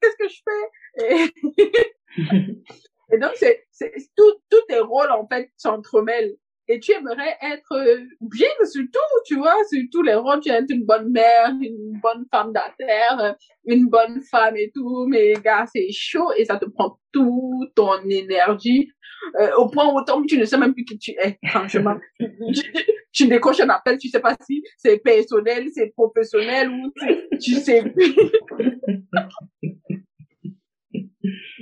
[0.02, 0.64] Qu'est-ce que je fais?
[3.14, 6.36] Et, donc, c'est, c'est, tout, tous tes rôles, en fait, s'entremêlent
[6.68, 10.50] et tu aimerais être euh, bien sur tout, tu vois, sur tous les rôles, tu
[10.50, 15.66] es une bonne mère, une bonne femme d'affaires, une bonne femme et tout, mais gars,
[15.72, 18.90] c'est chaud et ça te prend tout ton énergie
[19.40, 21.96] euh, au point où tu ne sais même plus qui tu es, franchement.
[22.20, 22.74] tu,
[23.14, 26.92] tu décroches un appel, tu sais pas si c'est personnel, c'est professionnel ou
[27.40, 28.16] tu, sais plus.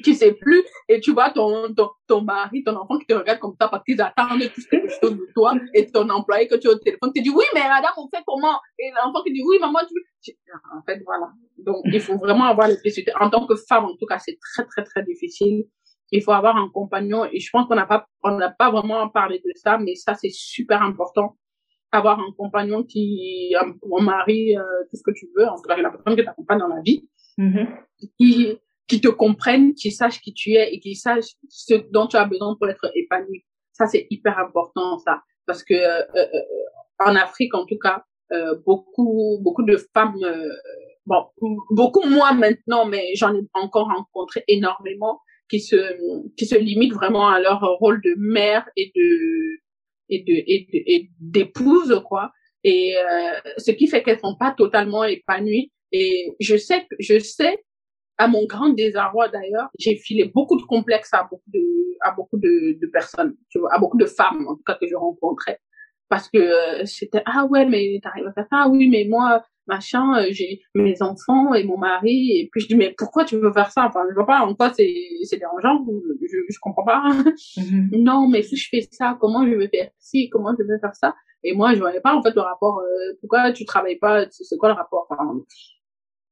[0.03, 3.39] tu sais plus, et tu vois ton, ton, ton mari, ton enfant qui te regarde
[3.39, 6.68] comme ça parce qu'ils attendent tout quelque chose de toi, et ton employé que tu
[6.68, 8.60] as au téléphone te dit, oui, mais madame, on fait comment?
[8.78, 9.80] Et l'enfant qui dit, oui, maman,
[10.24, 10.32] tu
[10.76, 11.32] En fait, voilà.
[11.57, 13.12] Donc, il faut vraiment avoir l'électricité.
[13.20, 15.66] En tant que femme, en tout cas, c'est très, très, très difficile.
[16.12, 19.07] Il faut avoir un compagnon, et je pense qu'on n'a pas, on n'a pas vraiment
[19.10, 21.36] parlé de ça, mais ça, c'est super important
[21.91, 25.64] avoir un compagnon qui, un, un mari, euh, tout ce que tu veux, en tout
[25.64, 27.68] cas la personne qui t'accompagne dans la vie, Mhm.
[28.20, 28.57] qui,
[28.88, 32.26] qui te comprennent, qui sachent qui tu es et qui sachent ce dont tu as
[32.26, 33.45] besoin pour être épanoui.
[33.72, 35.22] Ça, c'est hyper important, ça.
[35.45, 36.28] Parce que euh, euh,
[36.99, 38.03] en Afrique, en tout cas,
[38.34, 40.49] euh, beaucoup, beaucoup de femmes, euh,
[41.05, 41.28] bon,
[41.72, 45.75] beaucoup moins maintenant, mais j'en ai encore rencontré énormément qui se,
[46.35, 49.59] qui se limitent vraiment à leur rôle de mère et de,
[50.09, 52.31] et de, et d'épouse, quoi.
[52.63, 55.71] Et euh, ce qui fait qu'elles sont pas totalement épanouies.
[55.91, 57.57] Et je sais, je sais
[58.19, 61.61] à mon grand désarroi d'ailleurs, j'ai filé beaucoup de complexes à beaucoup de,
[62.01, 64.87] à beaucoup de, de personnes, tu vois, à beaucoup de femmes en tout cas que
[64.87, 65.57] je rencontrais,
[66.09, 69.43] parce que euh, c'était ah ouais mais t'arrives à faire ça, ah oui mais moi
[69.70, 73.38] machin, euh, j'ai mes enfants et mon mari et puis je dis mais pourquoi tu
[73.38, 74.93] veux faire ça, enfin je vois pas en quoi c'est
[75.24, 75.86] c'est dérangeant,
[76.22, 77.01] je je comprends pas.
[77.57, 77.89] Mhm.
[78.03, 80.95] non mais si je fais ça, comment je vais faire ci, comment je vais faire
[80.95, 81.15] ça?
[81.43, 84.43] Et moi je voyais pas en fait le rapport, euh, pourquoi tu travailles pas, c'est
[84.43, 85.07] c'est quoi le rapport?
[85.09, 85.39] Enfin,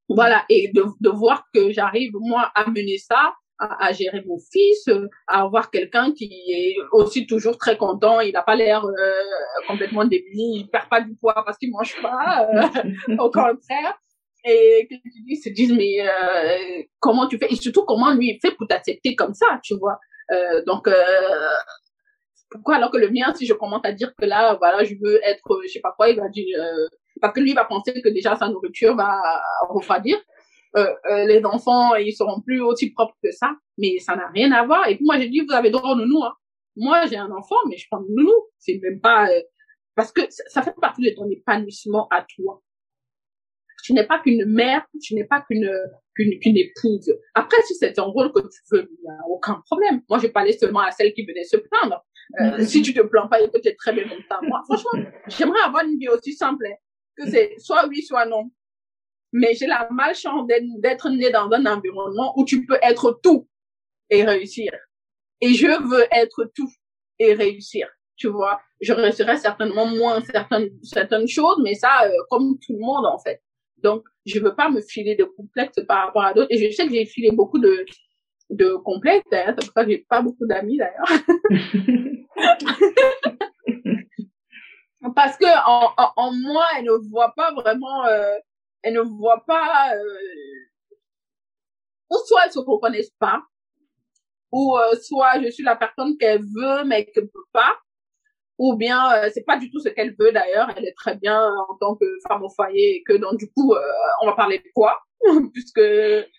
[0.10, 4.38] voilà, et de, de voir que j'arrive, moi, à mener ça, à, à gérer mon
[4.52, 4.88] fils,
[5.28, 9.24] à avoir quelqu'un qui est aussi toujours très content, il n'a pas l'air euh,
[9.68, 13.98] complètement démuni, il perd pas du poids parce qu'il mange pas, euh, au contraire.
[14.46, 17.52] Et que tu se disent, mais euh, comment tu fais?
[17.52, 20.00] Et surtout, comment lui il fait pour t'accepter comme ça, tu vois?
[20.32, 20.94] Euh, Donc, euh,
[22.50, 25.20] pourquoi alors que le mien, si je commence à dire que là, voilà, je veux
[25.26, 26.88] être, je sais pas quoi, il va dire, euh,
[27.20, 29.20] parce que lui va penser que déjà sa nourriture va
[29.70, 30.18] refroidir.
[30.78, 34.52] Euh, euh, les enfants, ils seront plus aussi propres que ça, mais ça n'a rien
[34.52, 34.88] à voir.
[34.88, 36.24] Et puis moi, j'ai dit, vous avez droit au nounou.
[36.24, 36.34] Hein.
[36.76, 38.36] Moi, j'ai un enfant, mais je prends le nounou.
[38.60, 39.42] C'est même pas euh,
[39.96, 42.62] parce que ça, ça fait partie de ton épanouissement à toi.
[43.84, 45.72] Tu n'es pas qu'une mère, tu n'es pas qu'une
[46.16, 47.14] qu'une qu'une épouse.
[47.34, 50.02] Après, si c'est un rôle que tu veux, il n'y a aucun problème.
[50.10, 52.04] Moi, je parlais seulement à celle qui venait se plaindre.
[52.42, 54.40] Euh, si tu te plains pas, écoute, es très bien comme ça.
[54.44, 56.76] Moi, franchement, j'aimerais avoir une vie aussi simple, hein,
[57.16, 58.52] que c'est soit oui, soit non.
[59.34, 63.48] Mais j'ai la malchance d'être née dans un environnement où tu peux être tout
[64.10, 64.72] et réussir.
[65.42, 66.72] Et je veux être tout
[67.20, 67.90] et réussir.
[68.16, 72.80] Tu vois, je réussirai certainement moins certaines certaines choses, mais ça, euh, comme tout le
[72.80, 73.42] monde en fait.
[73.78, 76.48] Donc, je veux pas me filer de complexes par rapport à d'autres.
[76.50, 77.86] Et je sais que j'ai filé beaucoup de
[78.50, 79.28] de complexes.
[79.30, 81.06] D'ailleurs, c'est pour ça que j'ai pas beaucoup d'amis d'ailleurs.
[85.16, 88.36] parce que en, en, en, moi, elle ne voit pas vraiment, euh,
[88.84, 90.18] elle ne voit pas, euh,
[92.12, 93.42] ou soit elles se reconnaissent pas,
[94.52, 97.78] ou euh, soit je suis la personne qu'elle veut mais qu'elle peut pas,
[98.58, 101.54] ou bien euh, c'est pas du tout ce qu'elle veut d'ailleurs, elle est très bien
[101.70, 103.82] en tant que femme au foyer, et que donc du coup euh,
[104.22, 105.00] on va parler de quoi,
[105.54, 105.82] puisque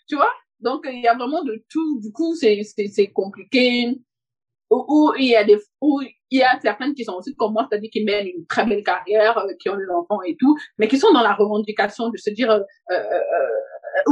[0.08, 3.98] tu vois, donc il y a vraiment de tout, du coup c'est c'est compliqué
[4.70, 6.00] où, il y a des où
[6.30, 8.82] il y a certaines qui sont aussi comme moi, c'est-à-dire qui mènent une très belle
[8.82, 12.16] carrière, euh, qui ont des enfants et tout, mais qui sont dans la revendication de
[12.16, 12.60] se dire euh,
[12.90, 12.96] euh,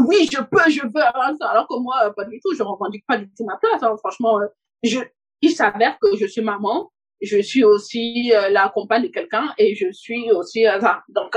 [0.06, 3.04] oui, je peux, je veux avoir ça, alors que moi pas du tout, je revendique
[3.06, 3.82] pas du tout ma place.
[3.82, 4.38] Hein, franchement,
[4.82, 5.00] je
[5.42, 6.90] il s'avère que je suis maman,
[7.20, 10.64] je suis aussi la compagne de quelqu'un et je suis aussi
[11.10, 11.36] donc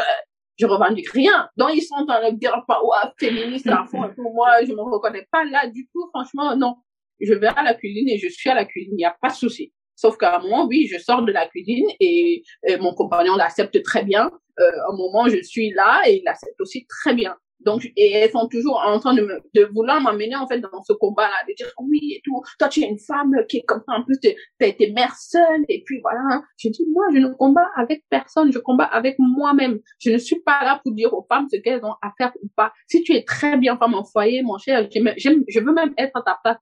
[0.58, 1.50] je revendique rien.
[1.58, 4.64] Donc ils sont en train de dire pas ouais, féministe à fond et pour moi
[4.66, 6.10] je me reconnais pas là du tout.
[6.14, 6.76] Franchement non
[7.20, 9.30] je vais à la cuisine et je suis à la cuisine, il n'y a pas
[9.30, 9.74] de souci.
[9.96, 13.84] Sauf qu'à un moment, oui, je sors de la cuisine et, et mon compagnon l'accepte
[13.84, 14.32] très bien.
[14.60, 17.36] Euh, à un moment, je suis là et il l'accepte aussi très bien.
[17.66, 20.82] Donc, et elles sont toujours en train de, me, de vouloir m'amener, en fait, dans
[20.84, 23.82] ce combat-là, de dire, oui, et tout, toi, tu es une femme qui est comme
[23.86, 24.30] ça, en plus, tu
[24.62, 26.42] été mère seule, et puis voilà.
[26.58, 29.80] Je dis, moi, je ne combats avec personne, je combats avec moi-même.
[30.00, 32.48] Je ne suis pas là pour dire aux femmes ce qu'elles ont à faire ou
[32.56, 32.72] pas.
[32.88, 36.22] Si tu es très bien femme en foyer, mon cher, je veux même être à
[36.22, 36.58] ta place.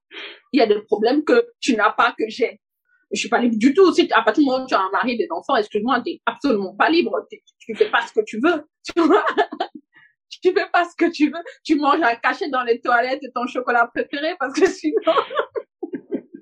[0.51, 2.59] Il y a des problèmes que tu n'as pas, que j'ai.
[3.11, 3.93] Je suis pas libre du tout.
[3.93, 6.75] Si à partir du moment où tu as un mari, des enfants, excuse-moi, t'es absolument
[6.75, 7.25] pas libre.
[7.59, 8.63] Tu fais pas ce que tu veux.
[8.83, 9.25] Tu vois
[10.29, 11.43] tu fais pas ce que tu veux.
[11.63, 15.13] Tu manges à cacher dans les toilettes ton chocolat préféré parce que sinon,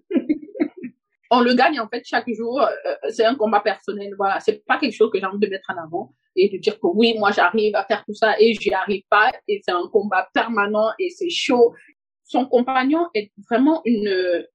[1.32, 2.62] on le gagne en fait chaque jour.
[2.62, 4.14] Euh, euh, c'est un combat personnel.
[4.18, 6.80] Voilà, c'est pas quelque chose que j'ai envie de mettre en avant et de dire
[6.80, 9.32] que oui, moi j'arrive à faire tout ça et j'y arrive pas.
[9.48, 11.74] Et c'est un combat permanent et c'est chaud.
[12.24, 14.46] Son compagnon est vraiment une,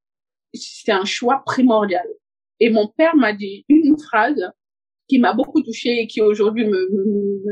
[0.55, 2.07] c'est un choix primordial.
[2.59, 4.53] Et mon père m'a dit une phrase
[5.09, 7.45] qui m'a beaucoup touchée et qui aujourd'hui me, me,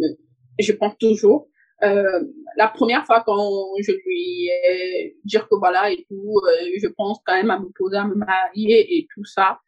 [0.00, 0.16] me,
[0.58, 1.48] je pense toujours.
[1.82, 2.20] Euh,
[2.56, 3.50] la première fois quand
[3.80, 7.68] je lui ai dit que voilà et tout, euh, je pense quand même à me
[7.76, 9.58] poser, à me marier et tout ça.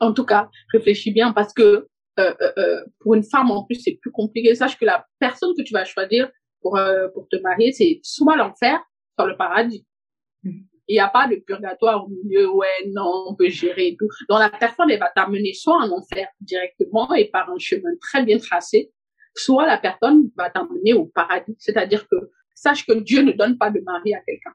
[0.00, 3.76] En tout cas, réfléchis bien parce que euh, euh, euh pour une femme en plus
[3.76, 4.54] c'est plus compliqué.
[4.54, 6.30] Sache que la personne que tu vas choisir
[6.62, 8.80] pour euh, pour te marier c'est soit l'enfer,
[9.16, 9.84] soit le paradis.
[10.90, 14.08] Il n'y a pas de purgatoire au milieu, ouais, non, on peut gérer et tout.
[14.30, 18.24] Donc la personne, elle va t'amener soit en enfer directement et par un chemin très
[18.24, 18.90] bien tracé,
[19.40, 21.56] soit la personne va t'emmener au paradis.
[21.58, 22.16] C'est-à-dire que
[22.54, 24.52] sache que Dieu ne donne pas de mari à quelqu'un.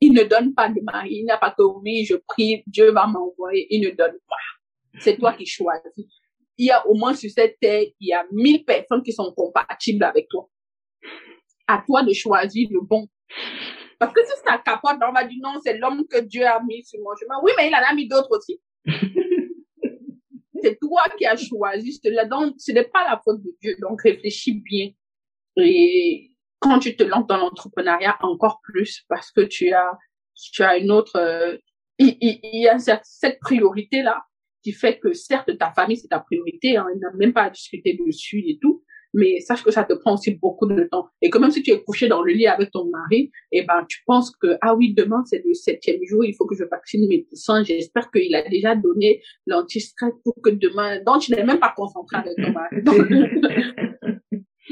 [0.00, 1.18] Il ne donne pas de mari.
[1.20, 3.66] Il n'a pas que oui, je prie, Dieu va m'envoyer.
[3.70, 4.98] Il ne donne pas.
[4.98, 6.06] C'est toi qui choisis.
[6.58, 9.32] Il y a au moins sur cette terre, il y a mille personnes qui sont
[9.32, 10.48] compatibles avec toi.
[11.66, 13.08] À toi de choisir le bon.
[13.98, 16.84] Parce que si ça capote, on va dire non, c'est l'homme que Dieu a mis
[16.84, 17.36] sur mon chemin.
[17.42, 18.60] Oui, mais il en a mis d'autres aussi.
[20.62, 22.28] C'est toi qui as choisi cela.
[22.58, 23.76] Ce n'est pas la faute de Dieu.
[23.80, 24.90] Donc, réfléchis bien.
[25.56, 29.98] Et quand tu te lances dans l'entrepreneuriat, encore plus parce que tu as,
[30.34, 31.56] tu as une autre, euh,
[31.98, 34.22] il, y a cette priorité-là
[34.62, 36.76] qui fait que certes, ta famille, c'est ta priorité.
[36.76, 38.84] Hein, il n'a même pas à discuter dessus et tout
[39.14, 41.08] mais sache que ça te prend aussi beaucoup de temps.
[41.20, 43.84] Et que même si tu es couché dans le lit avec ton mari, eh ben,
[43.88, 47.06] tu penses que, ah oui, demain, c'est le septième jour, il faut que je vaccine
[47.08, 47.62] mes poussins.
[47.62, 52.16] J'espère qu'il a déjà donné l'anti-stress pour que demain, donc tu n'es même pas concentré
[52.18, 52.76] avec ton mari.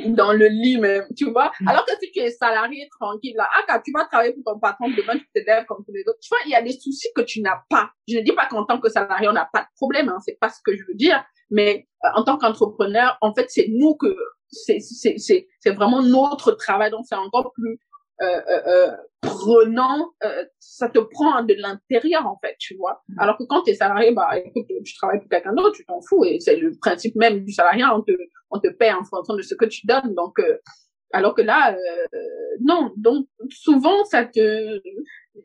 [0.09, 1.53] dans le lit même, tu vois.
[1.66, 4.59] Alors que si tu es salarié tranquille, là, ah, quand tu vas travailler pour ton
[4.59, 6.18] patron, demain, tu te lèves comme tous les autres.
[6.20, 7.91] Tu vois, il y a des soucis que tu n'as pas.
[8.09, 10.38] Je ne dis pas qu'en tant que salarié, on n'a pas de problème, hein, c'est
[10.41, 11.24] pas ce que je veux dire.
[11.51, 14.16] Mais euh, en tant qu'entrepreneur, en fait, c'est nous que
[14.51, 16.90] c'est c'est c'est c'est vraiment notre travail.
[16.90, 17.78] Donc c'est encore plus
[18.22, 20.11] euh, euh, euh prenant.
[20.24, 23.03] Euh, ça te prend de l'intérieur en fait, tu vois.
[23.09, 23.20] Mm.
[23.20, 26.01] Alors que quand tu es salarié, bah écoute, tu travailles pour quelqu'un d'autre, tu t'en
[26.01, 27.94] fous et c'est le principe même du salariat.
[27.94, 28.12] On te
[28.51, 30.14] on te paie en fonction de ce que tu donnes.
[30.14, 30.40] Donc
[31.12, 31.76] alors que là,
[32.61, 32.92] non.
[32.96, 34.80] Donc souvent, ça te,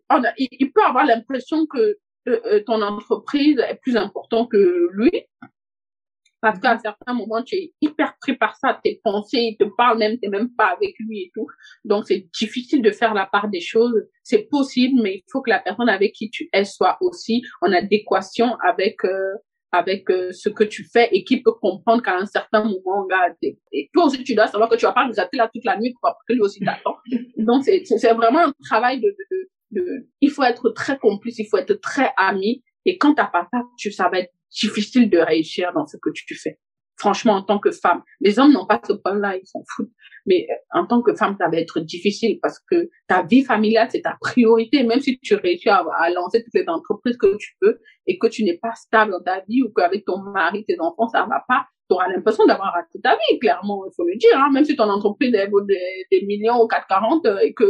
[0.10, 1.98] on il, peut avoir l'impression que
[2.66, 5.12] ton entreprise est plus important que lui.
[6.42, 9.98] Parce qu'à certains moments, tu es hyper pris par ça, tes pensées, il te parle
[9.98, 11.48] même, t'es même pas avec lui et tout.
[11.86, 13.96] Donc, c'est difficile de faire la part des choses.
[14.24, 17.72] C'est possible, mais il faut que la personne avec qui tu es soit aussi en
[17.72, 19.34] adéquation avec, euh,
[19.72, 23.34] avec euh, ce que tu fais et qui peut comprendre qu'à un certain moment, regarde,
[23.42, 25.80] et toi aussi, tu dois savoir que tu vas pas nous appeler là toute la
[25.80, 26.96] nuit pour que lui aussi t'attend.
[27.38, 31.48] Donc, c'est, c'est vraiment un travail de, de, de, il faut être très complice, il
[31.48, 32.64] faut être très ami.
[32.86, 36.10] Et quand t'as pas ça, tu, ça va être difficile de réussir dans ce que
[36.14, 36.60] tu fais.
[36.98, 39.92] Franchement, en tant que femme, les hommes n'ont pas ce problème-là, ils s'en foutent.
[40.26, 43.90] Mais euh, en tant que femme, ça va être difficile parce que ta vie familiale,
[43.92, 44.84] c'est ta priorité.
[44.84, 45.84] Même si tu réussis à,
[46.14, 49.42] lancer toutes les entreprises que tu peux et que tu n'es pas stable dans ta
[49.48, 53.00] vie ou qu'avec ton mari, tes enfants, ça va pas, tu auras l'impression d'avoir raté
[53.02, 54.38] ta vie, clairement, il faut le dire.
[54.38, 54.52] Hein.
[54.54, 57.66] Même si ton entreprise elle vaut des, des millions ou 440 euh, et que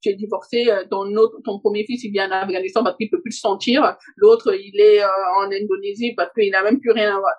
[0.00, 3.10] tu es divorcé, euh, ton autre, ton premier fils, il vient en Afghanistan parce qu'il
[3.10, 6.92] peut plus se sentir, l'autre, il est euh, en Indonésie parce qu'il n'a même plus
[6.92, 7.34] rien à voir.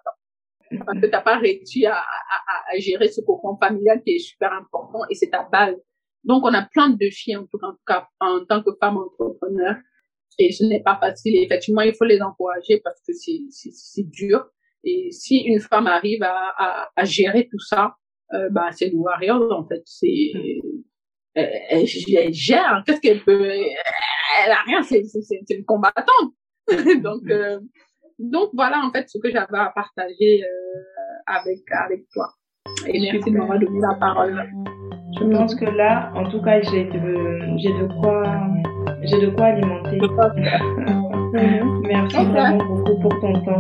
[0.86, 4.54] Parce que t'as pas réussi à, à, à, gérer ce cocon familial qui est super
[4.54, 5.76] important et c'est ta base.
[6.24, 7.58] Donc, on a plein de défis, en tout
[7.88, 9.76] cas, en tant que femme entrepreneur.
[10.38, 11.36] Et ce n'est pas facile.
[11.38, 14.46] effectivement, il faut les encourager parce que c'est, dur.
[14.84, 17.96] Et si une femme arrive à, à, à gérer tout ça,
[18.34, 19.82] euh, bah, c'est une warrior, en fait.
[19.86, 20.32] C'est,
[21.70, 22.84] elle, gère.
[22.86, 24.82] Qu'est-ce qu'elle peut Elle a rien.
[24.84, 25.04] C'est
[25.50, 26.34] une combattante.
[27.04, 27.32] donc mm.
[27.32, 27.60] euh,
[28.20, 30.80] donc voilà en fait ce que j'avais à partager euh,
[31.26, 32.30] avec avec toi.
[32.88, 34.50] Et merci de m'avoir donné la parole.
[35.20, 38.24] Je pense que là, en tout cas, j'ai de j'ai de quoi
[39.04, 39.98] j'ai de quoi alimenter.
[41.88, 43.60] merci vraiment beaucoup pour ton temps.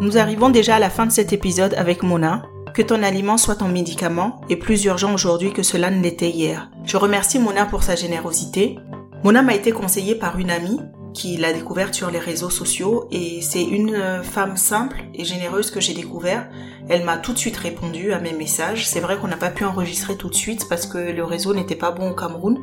[0.00, 2.42] Nous arrivons déjà à la fin de cet épisode avec Mona
[2.78, 6.70] Que ton aliment soit ton médicament est plus urgent aujourd'hui que cela ne l'était hier.
[6.84, 8.78] Je remercie Mona pour sa générosité.
[9.24, 10.78] Mona m'a été conseillée par une amie
[11.12, 15.72] qui l'a découverte sur les réseaux sociaux et c'est une euh, femme simple et généreuse
[15.72, 16.48] que j'ai découvert.
[16.88, 18.86] Elle m'a tout de suite répondu à mes messages.
[18.86, 21.74] C'est vrai qu'on n'a pas pu enregistrer tout de suite parce que le réseau n'était
[21.74, 22.60] pas bon au Cameroun,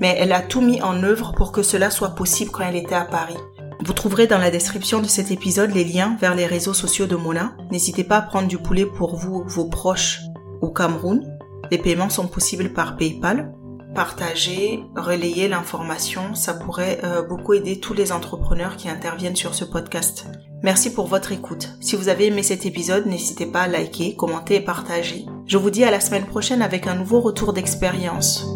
[0.00, 2.94] mais elle a tout mis en œuvre pour que cela soit possible quand elle était
[2.94, 3.36] à Paris.
[3.84, 7.16] Vous trouverez dans la description de cet épisode les liens vers les réseaux sociaux de
[7.16, 7.56] Mona.
[7.70, 10.20] N'hésitez pas à prendre du poulet pour vous, vos proches
[10.60, 11.36] au Cameroun.
[11.70, 13.52] Les paiements sont possibles par PayPal
[13.94, 19.64] partager, relayer l'information, ça pourrait euh, beaucoup aider tous les entrepreneurs qui interviennent sur ce
[19.64, 20.26] podcast.
[20.62, 21.76] Merci pour votre écoute.
[21.80, 25.26] Si vous avez aimé cet épisode, n'hésitez pas à liker, commenter et partager.
[25.46, 28.46] Je vous dis à la semaine prochaine avec un nouveau retour d'expérience.